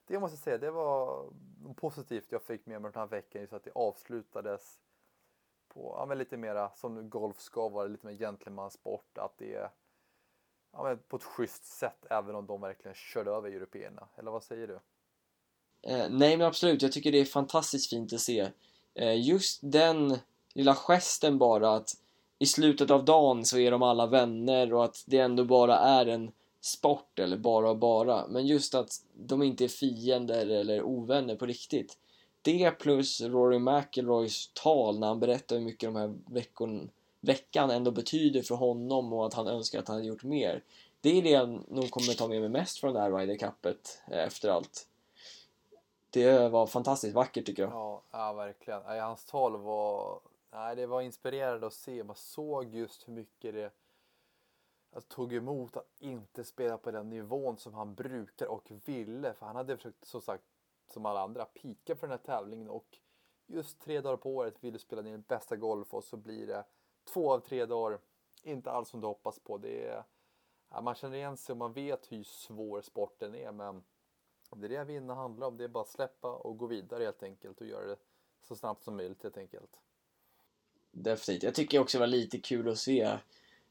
det 0.06 0.20
måste 0.20 0.34
jag 0.34 0.42
säga, 0.42 0.58
det 0.58 0.70
var 0.70 1.30
positivt 1.76 2.26
jag 2.32 2.42
fick 2.42 2.66
med 2.66 2.82
mig 2.82 2.90
den 2.92 3.00
här 3.00 3.06
veckan, 3.06 3.40
just 3.40 3.52
att 3.52 3.64
det 3.64 3.72
avslutades 3.74 4.78
på 5.68 5.94
ja, 5.98 6.06
men 6.06 6.18
lite 6.18 6.36
mera 6.36 6.70
som 6.74 7.10
golf 7.10 7.40
ska 7.40 7.68
vara, 7.68 7.86
lite 7.86 8.06
mer 8.06 8.14
gentlemansport, 8.14 9.18
att 9.18 9.38
det 9.38 9.54
är 9.54 9.70
ja, 10.72 10.82
men 10.82 10.98
på 10.98 11.16
ett 11.16 11.22
schysst 11.22 11.64
sätt, 11.64 12.06
även 12.10 12.34
om 12.34 12.46
de 12.46 12.60
verkligen 12.60 12.94
körde 12.94 13.30
över 13.30 13.50
européerna. 13.50 14.08
Eller 14.16 14.30
vad 14.30 14.42
säger 14.42 14.66
du? 14.66 14.80
Eh, 15.82 16.06
nej 16.10 16.36
men 16.36 16.46
absolut, 16.46 16.82
jag 16.82 16.92
tycker 16.92 17.12
det 17.12 17.20
är 17.20 17.24
fantastiskt 17.24 17.90
fint 17.90 18.12
att 18.12 18.20
se. 18.20 18.50
Eh, 18.94 19.28
just 19.28 19.60
den 19.62 20.18
lilla 20.54 20.74
gesten 20.74 21.38
bara 21.38 21.74
att 21.74 21.90
i 22.38 22.46
slutet 22.46 22.90
av 22.90 23.04
dagen 23.04 23.44
så 23.44 23.58
är 23.58 23.70
de 23.70 23.82
alla 23.82 24.06
vänner 24.06 24.72
och 24.74 24.84
att 24.84 25.04
det 25.06 25.18
ändå 25.18 25.44
bara 25.44 25.78
är 25.78 26.06
en 26.06 26.32
sport, 26.60 27.18
eller 27.18 27.36
bara 27.36 27.70
och 27.70 27.78
bara. 27.78 28.26
Men 28.28 28.46
just 28.46 28.74
att 28.74 28.90
de 29.14 29.42
inte 29.42 29.64
är 29.64 29.68
fiender 29.68 30.46
eller 30.46 30.82
ovänner 30.82 31.36
på 31.36 31.46
riktigt. 31.46 31.98
Det 32.42 32.70
plus 32.70 33.20
Rory 33.20 33.58
McIlroys 33.58 34.50
tal 34.54 34.98
när 34.98 35.06
han 35.06 35.20
berättar 35.20 35.56
hur 35.56 35.64
mycket 35.64 35.88
de 35.88 35.96
här 35.96 36.14
veckorna 36.26 36.88
veckan 37.20 37.70
ändå 37.70 37.90
betyder 37.90 38.42
för 38.42 38.54
honom 38.54 39.12
och 39.12 39.26
att 39.26 39.34
han 39.34 39.46
önskar 39.46 39.78
att 39.78 39.88
han 39.88 39.96
hade 39.96 40.08
gjort 40.08 40.24
mer. 40.24 40.62
Det 41.00 41.18
är 41.18 41.22
det 41.22 41.30
jag 41.30 41.48
nog 41.68 41.90
kommer 41.90 42.14
ta 42.14 42.28
med 42.28 42.40
mig 42.40 42.50
mest 42.50 42.78
från 42.78 42.94
det 42.94 43.00
här 43.00 43.12
Ryder 43.12 43.36
Cupet 43.36 44.02
eh, 44.10 44.24
efter 44.24 44.48
allt. 44.48 44.86
Det 46.10 46.48
var 46.48 46.66
fantastiskt 46.66 47.14
vackert 47.14 47.46
tycker 47.46 47.62
jag. 47.62 47.72
Ja, 47.72 48.02
ja 48.10 48.32
verkligen. 48.32 48.82
Hans 48.84 49.24
tal 49.24 49.56
var, 49.56 50.20
nej, 50.50 50.76
det 50.76 50.86
var 50.86 51.00
inspirerande 51.00 51.66
att 51.66 51.72
se. 51.72 52.04
Man 52.04 52.16
såg 52.16 52.74
just 52.74 53.08
hur 53.08 53.12
mycket 53.12 53.54
det 53.54 53.72
alltså, 54.92 55.08
tog 55.08 55.32
emot 55.32 55.76
att 55.76 55.90
inte 55.98 56.44
spela 56.44 56.78
på 56.78 56.90
den 56.90 57.08
nivån 57.08 57.58
som 57.58 57.74
han 57.74 57.94
brukar 57.94 58.46
och 58.46 58.72
ville. 58.84 59.34
För 59.34 59.46
han 59.46 59.56
hade 59.56 59.76
försökt, 59.76 60.04
som 60.04 60.20
sagt, 60.20 60.44
som 60.86 61.06
alla 61.06 61.20
andra, 61.20 61.44
pika 61.44 61.96
för 61.96 62.06
den 62.06 62.18
här 62.18 62.24
tävlingen 62.24 62.68
och 62.68 62.98
just 63.46 63.80
tre 63.80 64.00
dagar 64.00 64.16
på 64.16 64.36
året 64.36 64.64
ville 64.64 64.78
spela 64.78 65.02
din 65.02 65.22
bästa 65.22 65.56
golf 65.56 65.94
och 65.94 66.04
så 66.04 66.16
blir 66.16 66.46
det 66.46 66.64
två 67.04 67.32
av 67.32 67.40
tre 67.40 67.66
dagar 67.66 67.98
inte 68.42 68.70
alls 68.70 68.88
som 68.88 69.00
du 69.00 69.06
hoppas 69.06 69.38
på. 69.38 69.58
Det 69.58 69.86
är, 69.86 70.04
ja, 70.68 70.80
man 70.80 70.94
känner 70.94 71.16
igen 71.16 71.36
sig 71.36 71.52
och 71.52 71.56
man 71.56 71.72
vet 71.72 72.12
hur 72.12 72.22
svår 72.22 72.80
sporten 72.80 73.34
är 73.34 73.52
men 73.52 73.84
det 74.56 74.66
är 74.66 74.68
det 74.68 74.84
vinna 74.84 75.14
handlar 75.14 75.46
om. 75.46 75.56
Det 75.56 75.64
är 75.64 75.68
bara 75.68 75.82
att 75.82 75.88
släppa 75.88 76.32
och 76.32 76.58
gå 76.58 76.66
vidare 76.66 77.04
helt 77.04 77.22
enkelt 77.22 77.60
och 77.60 77.66
göra 77.66 77.86
det 77.86 77.96
så 78.40 78.56
snabbt 78.56 78.84
som 78.84 78.96
möjligt 78.96 79.22
helt 79.22 79.36
enkelt. 79.36 79.80
Definitivt. 80.92 81.42
Jag 81.42 81.54
tycker 81.54 81.78
också 81.78 81.98
det 81.98 82.00
var 82.00 82.06
lite 82.06 82.38
kul 82.38 82.68
att 82.68 82.78
se 82.78 83.18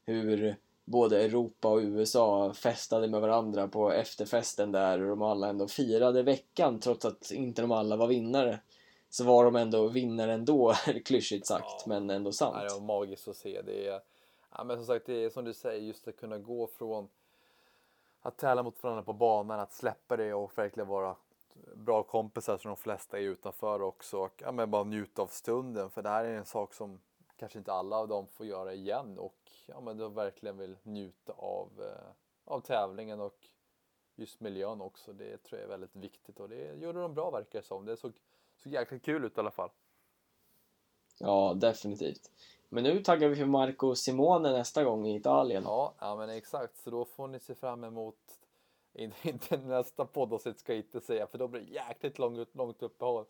hur 0.04 0.56
både 0.84 1.24
Europa 1.24 1.68
och 1.68 1.78
USA 1.78 2.54
festade 2.54 3.08
med 3.08 3.20
varandra 3.20 3.68
på 3.68 3.92
efterfesten 3.92 4.72
där 4.72 5.02
och 5.02 5.08
de 5.08 5.22
alla 5.22 5.48
ändå 5.48 5.68
firade 5.68 6.22
veckan 6.22 6.80
trots 6.80 7.04
att 7.04 7.30
inte 7.30 7.62
de 7.62 7.72
alla 7.72 7.96
var 7.96 8.06
vinnare 8.06 8.60
så 9.10 9.24
var 9.24 9.44
de 9.44 9.56
ändå 9.56 9.88
vinnare 9.88 10.32
ändå, 10.32 10.74
klyschigt 11.04 11.46
sagt, 11.46 11.64
ja. 11.66 11.82
men 11.86 12.10
ändå 12.10 12.32
sant. 12.32 12.56
Ja, 12.58 12.64
det 12.64 12.74
var 12.74 12.86
magiskt 12.86 13.28
att 13.28 13.36
se. 13.36 13.62
Det 13.62 13.88
är, 13.88 14.00
ja, 14.56 14.64
men 14.64 14.76
som 14.76 14.86
sagt, 14.86 15.06
det 15.06 15.24
är 15.24 15.30
som 15.30 15.44
du 15.44 15.54
säger, 15.54 15.82
just 15.82 16.08
att 16.08 16.16
kunna 16.16 16.38
gå 16.38 16.66
från 16.66 17.08
att 18.22 18.36
tävla 18.36 18.62
mot 18.62 18.82
varandra 18.82 19.02
på 19.02 19.12
banan, 19.12 19.60
att 19.60 19.72
släppa 19.72 20.16
det 20.16 20.34
och 20.34 20.58
verkligen 20.58 20.88
vara 20.88 21.16
bra 21.74 22.02
kompisar 22.02 22.58
som 22.58 22.68
de 22.68 22.76
flesta 22.76 23.18
är 23.18 23.22
utanför 23.22 23.82
också 23.82 24.18
och 24.18 24.42
ja, 24.42 24.52
men 24.52 24.70
bara 24.70 24.84
njuta 24.84 25.22
av 25.22 25.26
stunden 25.26 25.90
för 25.90 26.02
det 26.02 26.08
här 26.08 26.24
är 26.24 26.38
en 26.38 26.44
sak 26.44 26.74
som 26.74 27.00
kanske 27.38 27.58
inte 27.58 27.72
alla 27.72 27.96
av 27.96 28.08
dem 28.08 28.26
får 28.26 28.46
göra 28.46 28.74
igen 28.74 29.18
och 29.18 29.50
ja, 29.66 29.80
men 29.80 29.96
de 29.96 30.14
verkligen 30.14 30.58
vill 30.58 30.76
njuta 30.82 31.32
av, 31.32 31.82
eh, 31.82 32.10
av 32.44 32.60
tävlingen 32.60 33.20
och 33.20 33.48
just 34.14 34.40
miljön 34.40 34.80
också. 34.80 35.12
Det 35.12 35.42
tror 35.42 35.60
jag 35.60 35.66
är 35.66 35.70
väldigt 35.70 35.96
viktigt 35.96 36.40
och 36.40 36.48
det 36.48 36.74
gjorde 36.74 37.00
de 37.00 37.14
bra 37.14 37.30
verkar 37.30 37.58
det 37.58 37.66
som. 37.66 37.84
Det 37.84 37.96
såg 37.96 38.12
såg 38.56 38.72
jäkligt 38.72 39.04
kul 39.04 39.24
ut 39.24 39.36
i 39.36 39.40
alla 39.40 39.50
fall. 39.50 39.70
Ja, 41.18 41.54
definitivt. 41.56 42.30
Men 42.68 42.84
nu 42.84 43.02
taggar 43.02 43.28
vi 43.28 43.36
för 43.36 43.44
Marco 43.44 43.94
Simone 43.94 44.52
nästa 44.52 44.84
gång 44.84 45.06
i 45.06 45.16
Italien. 45.16 45.62
Ja, 45.66 45.94
ja 45.98 46.16
men 46.16 46.28
exakt. 46.30 46.76
Så 46.76 46.90
då 46.90 47.04
får 47.04 47.28
ni 47.28 47.40
se 47.40 47.54
fram 47.54 47.84
emot 47.84 48.18
inte 49.22 49.56
nästa 49.56 50.04
poddavsnitt 50.04 50.58
ska 50.58 50.72
jag 50.72 50.84
inte 50.84 51.00
säga 51.00 51.26
för 51.26 51.38
då 51.38 51.48
blir 51.48 51.60
det 51.60 51.72
jäkligt 51.72 52.18
långt, 52.18 52.54
långt 52.54 52.82
uppehåll 52.82 53.26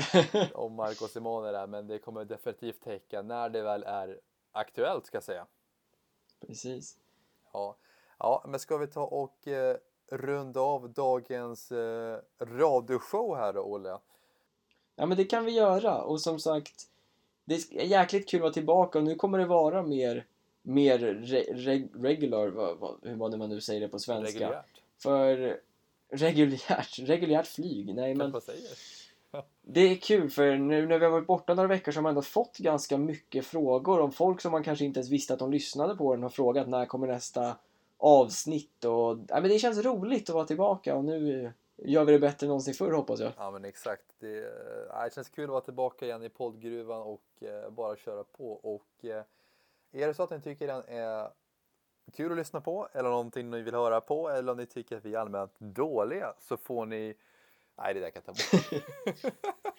om 0.54 0.74
Marco 0.74 1.08
Simone 1.08 1.52
där 1.52 1.66
men 1.66 1.86
det 1.86 1.98
kommer 1.98 2.24
definitivt 2.24 2.80
täcka 2.80 3.22
när 3.22 3.48
det 3.48 3.62
väl 3.62 3.82
är 3.82 4.20
aktuellt 4.52 5.06
ska 5.06 5.16
jag 5.16 5.24
säga. 5.24 5.46
Precis. 6.46 6.98
Ja, 7.52 7.76
ja 8.18 8.44
men 8.48 8.60
ska 8.60 8.76
vi 8.76 8.86
ta 8.86 9.04
och 9.04 9.48
eh, 9.48 9.76
runda 10.10 10.60
av 10.60 10.90
dagens 10.90 11.72
eh, 11.72 12.18
radioshow 12.40 13.36
här 13.36 13.52
då 13.52 13.60
Olle? 13.60 13.98
Ja 14.96 15.06
men 15.06 15.16
det 15.16 15.24
kan 15.24 15.44
vi 15.44 15.52
göra 15.52 16.02
och 16.02 16.20
som 16.20 16.38
sagt 16.38 16.88
Det 17.44 17.54
är 17.54 17.84
jäkligt 17.84 18.28
kul 18.28 18.38
att 18.38 18.42
vara 18.42 18.52
tillbaka 18.52 18.98
och 18.98 19.04
nu 19.04 19.14
kommer 19.14 19.38
det 19.38 19.46
vara 19.46 19.82
mer 19.82 20.26
Mer 20.62 20.98
re, 20.98 21.44
re, 21.52 21.88
regular, 21.94 22.48
vad, 22.48 22.78
vad, 22.78 22.98
hur 23.02 23.16
var 23.16 23.30
det 23.30 23.36
man 23.36 23.48
nu 23.48 23.60
säger 23.60 23.80
det 23.80 23.88
på 23.88 23.98
svenska? 23.98 24.38
Reguljärt. 24.38 24.82
För 24.98 25.60
reguljärt, 26.08 26.98
reguljärt 26.98 27.46
flyg, 27.46 27.94
nej 27.94 28.14
men 28.14 28.32
det 29.62 29.80
är 29.80 29.96
kul 29.96 30.30
för 30.30 30.56
nu 30.56 30.86
när 30.86 30.98
vi 30.98 31.04
har 31.04 31.12
varit 31.12 31.26
borta 31.26 31.54
några 31.54 31.68
veckor 31.68 31.92
så 31.92 31.98
har 31.98 32.02
man 32.02 32.10
ändå 32.10 32.22
fått 32.22 32.58
ganska 32.58 32.98
mycket 32.98 33.46
frågor 33.46 34.00
om 34.00 34.12
folk 34.12 34.40
som 34.40 34.52
man 34.52 34.62
kanske 34.62 34.84
inte 34.84 35.00
ens 35.00 35.10
visste 35.10 35.32
att 35.32 35.38
de 35.38 35.50
lyssnade 35.50 35.96
på 35.96 36.14
den 36.14 36.22
har 36.22 36.30
frågat 36.30 36.68
när 36.68 36.86
kommer 36.86 37.06
nästa 37.06 37.56
avsnitt 37.98 38.84
och 38.84 39.18
ja, 39.28 39.40
men 39.40 39.48
det 39.48 39.58
känns 39.58 39.84
roligt 39.84 40.28
att 40.28 40.34
vara 40.34 40.44
tillbaka 40.44 40.96
och 40.96 41.04
nu 41.04 41.52
gör 41.76 42.04
vi 42.04 42.12
det 42.12 42.18
bättre 42.18 42.44
än 42.44 42.48
någonsin 42.48 42.74
förr 42.74 42.92
hoppas 42.92 43.20
jag. 43.20 43.32
Ja 43.36 43.50
men 43.50 43.64
exakt. 43.64 44.04
Det, 44.18 44.38
äh, 44.38 45.04
det 45.04 45.14
känns 45.14 45.28
kul 45.28 45.44
att 45.44 45.50
vara 45.50 45.60
tillbaka 45.60 46.06
igen 46.06 46.22
i 46.22 46.28
poddgruvan 46.28 47.02
och 47.02 47.22
äh, 47.40 47.70
bara 47.70 47.96
köra 47.96 48.24
på. 48.24 48.52
Och 48.52 49.04
äh, 49.04 49.22
är 49.92 50.06
det 50.06 50.14
så 50.14 50.22
att 50.22 50.30
ni 50.30 50.40
tycker 50.40 50.66
den 50.66 50.82
är 50.88 51.28
kul 52.12 52.32
att 52.32 52.38
lyssna 52.38 52.60
på 52.60 52.88
eller 52.92 53.10
någonting 53.10 53.50
ni 53.50 53.62
vill 53.62 53.74
höra 53.74 54.00
på 54.00 54.30
eller 54.30 54.52
om 54.52 54.58
ni 54.58 54.66
tycker 54.66 54.96
att 54.96 55.04
vi 55.04 55.14
är 55.14 55.18
allmänt 55.18 55.58
dåliga 55.58 56.34
så 56.38 56.56
får 56.56 56.86
ni 56.86 57.14
Nej, 57.78 57.94
det 57.94 58.00
där 58.00 58.10
kan 58.10 58.22
jag 58.26 58.36
ta 58.36 58.42
bort. 58.42 58.82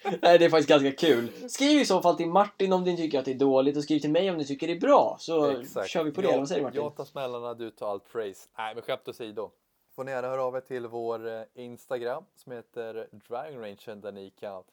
Nej, 0.21 0.39
det 0.39 0.45
är 0.45 0.49
faktiskt 0.49 0.69
ganska 0.69 0.91
kul. 0.91 1.49
Skriv 1.49 1.81
i 1.81 1.85
så 1.85 2.01
fall 2.01 2.17
till 2.17 2.27
Martin 2.27 2.73
om 2.73 2.83
ni 2.83 2.97
tycker 2.97 3.19
att 3.19 3.25
det 3.25 3.31
är 3.31 3.39
dåligt 3.39 3.77
och 3.77 3.83
skriv 3.83 3.99
till 3.99 4.11
mig 4.11 4.29
om 4.29 4.37
ni 4.37 4.45
tycker 4.45 4.67
det 4.67 4.73
är 4.73 4.79
bra. 4.79 5.17
Så 5.19 5.49
Exakt. 5.49 5.89
kör 5.89 6.03
vi 6.03 6.11
på 6.11 6.21
det. 6.21 6.31
Jag, 6.31 6.37
Vad 6.37 6.47
säger 6.47 6.61
du 6.61 6.65
Martin? 6.65 6.81
Jag 6.81 6.95
tar 6.95 7.05
smällarna, 7.05 7.53
du 7.53 7.69
tar 7.69 7.91
allt 7.91 8.11
praise. 8.11 8.49
Nej, 8.57 8.75
men 8.75 8.83
skämt 8.83 9.07
åsido. 9.07 9.51
Får 9.95 10.03
ni 10.03 10.11
gärna 10.11 10.27
höra 10.27 10.43
av 10.43 10.55
er 10.55 10.61
till 10.61 10.87
vår 10.87 11.27
eh, 11.27 11.43
Instagram 11.53 12.23
som 12.35 12.51
heter 12.51 13.07
Driving 13.11 13.59
Rangen 13.59 14.01
där 14.01 14.11
ni 14.11 14.29
kan 14.29 14.63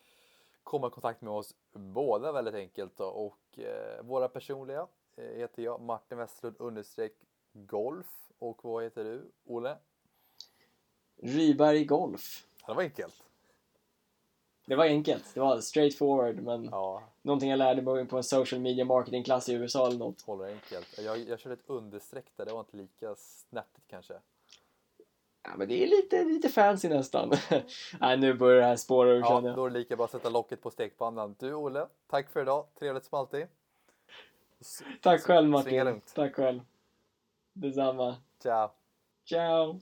komma 0.63 0.87
i 0.87 0.91
kontakt 0.91 1.21
med 1.21 1.33
oss 1.33 1.55
båda 1.73 2.33
väldigt 2.33 2.55
enkelt. 2.55 2.97
Då. 2.97 3.05
Och 3.05 3.59
eh, 3.59 4.03
våra 4.03 4.29
personliga 4.29 4.87
eh, 5.17 5.25
heter 5.25 5.63
jag 5.63 5.81
Martin 5.81 6.19
Westlund 6.19 6.57
understreck 6.59 7.13
golf. 7.53 8.07
Och 8.39 8.65
vad 8.65 8.83
heter 8.83 9.05
du, 9.05 9.31
Olle? 9.47 9.77
Ryberg 11.23 11.85
Golf. 11.85 12.47
Det 12.67 12.75
var 12.75 12.83
enkelt. 12.83 13.15
Det 14.67 14.77
var 14.77 14.85
enkelt. 14.85 15.35
Det 15.35 15.41
var 15.41 15.61
straight 15.61 15.99
forward, 15.99 16.37
men 16.43 16.65
Ja, 16.65 17.03
någonting 17.23 17.51
jag 17.51 17.59
lärde 17.59 17.83
mig 17.83 18.07
på 18.07 18.17
en 18.17 18.25
social 18.25 18.61
media 18.61 18.85
marketing 18.85 19.25
klass 19.25 19.49
i 19.49 19.53
USA 19.53 19.87
eller 19.87 19.99
något. 19.99 20.23
håller 20.23 20.45
enkelt. 20.45 20.99
Jag, 20.99 21.19
jag 21.19 21.41
körde 21.41 21.55
ett 21.55 21.63
understreck 21.67 22.25
där, 22.37 22.45
det 22.47 22.53
var 22.53 22.61
inte 22.61 22.77
lika 22.77 23.15
snärtigt 23.19 23.89
kanske. 23.89 24.15
Ja, 25.43 25.51
men 25.57 25.69
det 25.69 25.83
är 25.83 25.87
lite, 25.87 26.25
lite 26.25 26.49
fancy 26.49 26.89
nästan. 26.89 27.33
Nej, 28.01 28.17
nu 28.19 28.35
börjar 28.35 28.61
det 28.61 28.67
här 28.67 28.77
spåra 28.77 29.11
ur 29.11 29.21
Ja, 29.21 29.27
känner 29.29 29.49
jag. 29.49 29.57
då 29.57 29.67
är 29.67 29.71
det 29.71 29.79
lika 29.79 29.97
bra 29.97 30.05
att 30.05 30.11
sätta 30.11 30.29
locket 30.29 30.63
på 30.63 30.71
stekpannan. 30.71 31.37
Du 31.39 31.55
Olle, 31.55 31.87
tack 32.07 32.31
för 32.31 32.43
idag. 32.43 32.67
Trevligt 32.79 33.05
som 33.05 33.19
alltid. 33.19 33.47
S- 34.61 34.83
Tack 35.03 35.23
själv 35.23 35.49
Martin. 35.49 36.01
Tack 36.15 36.35
själv. 36.35 36.61
Detsamma. 37.53 38.17
Ciao. 38.43 38.69
Ciao. 39.25 39.81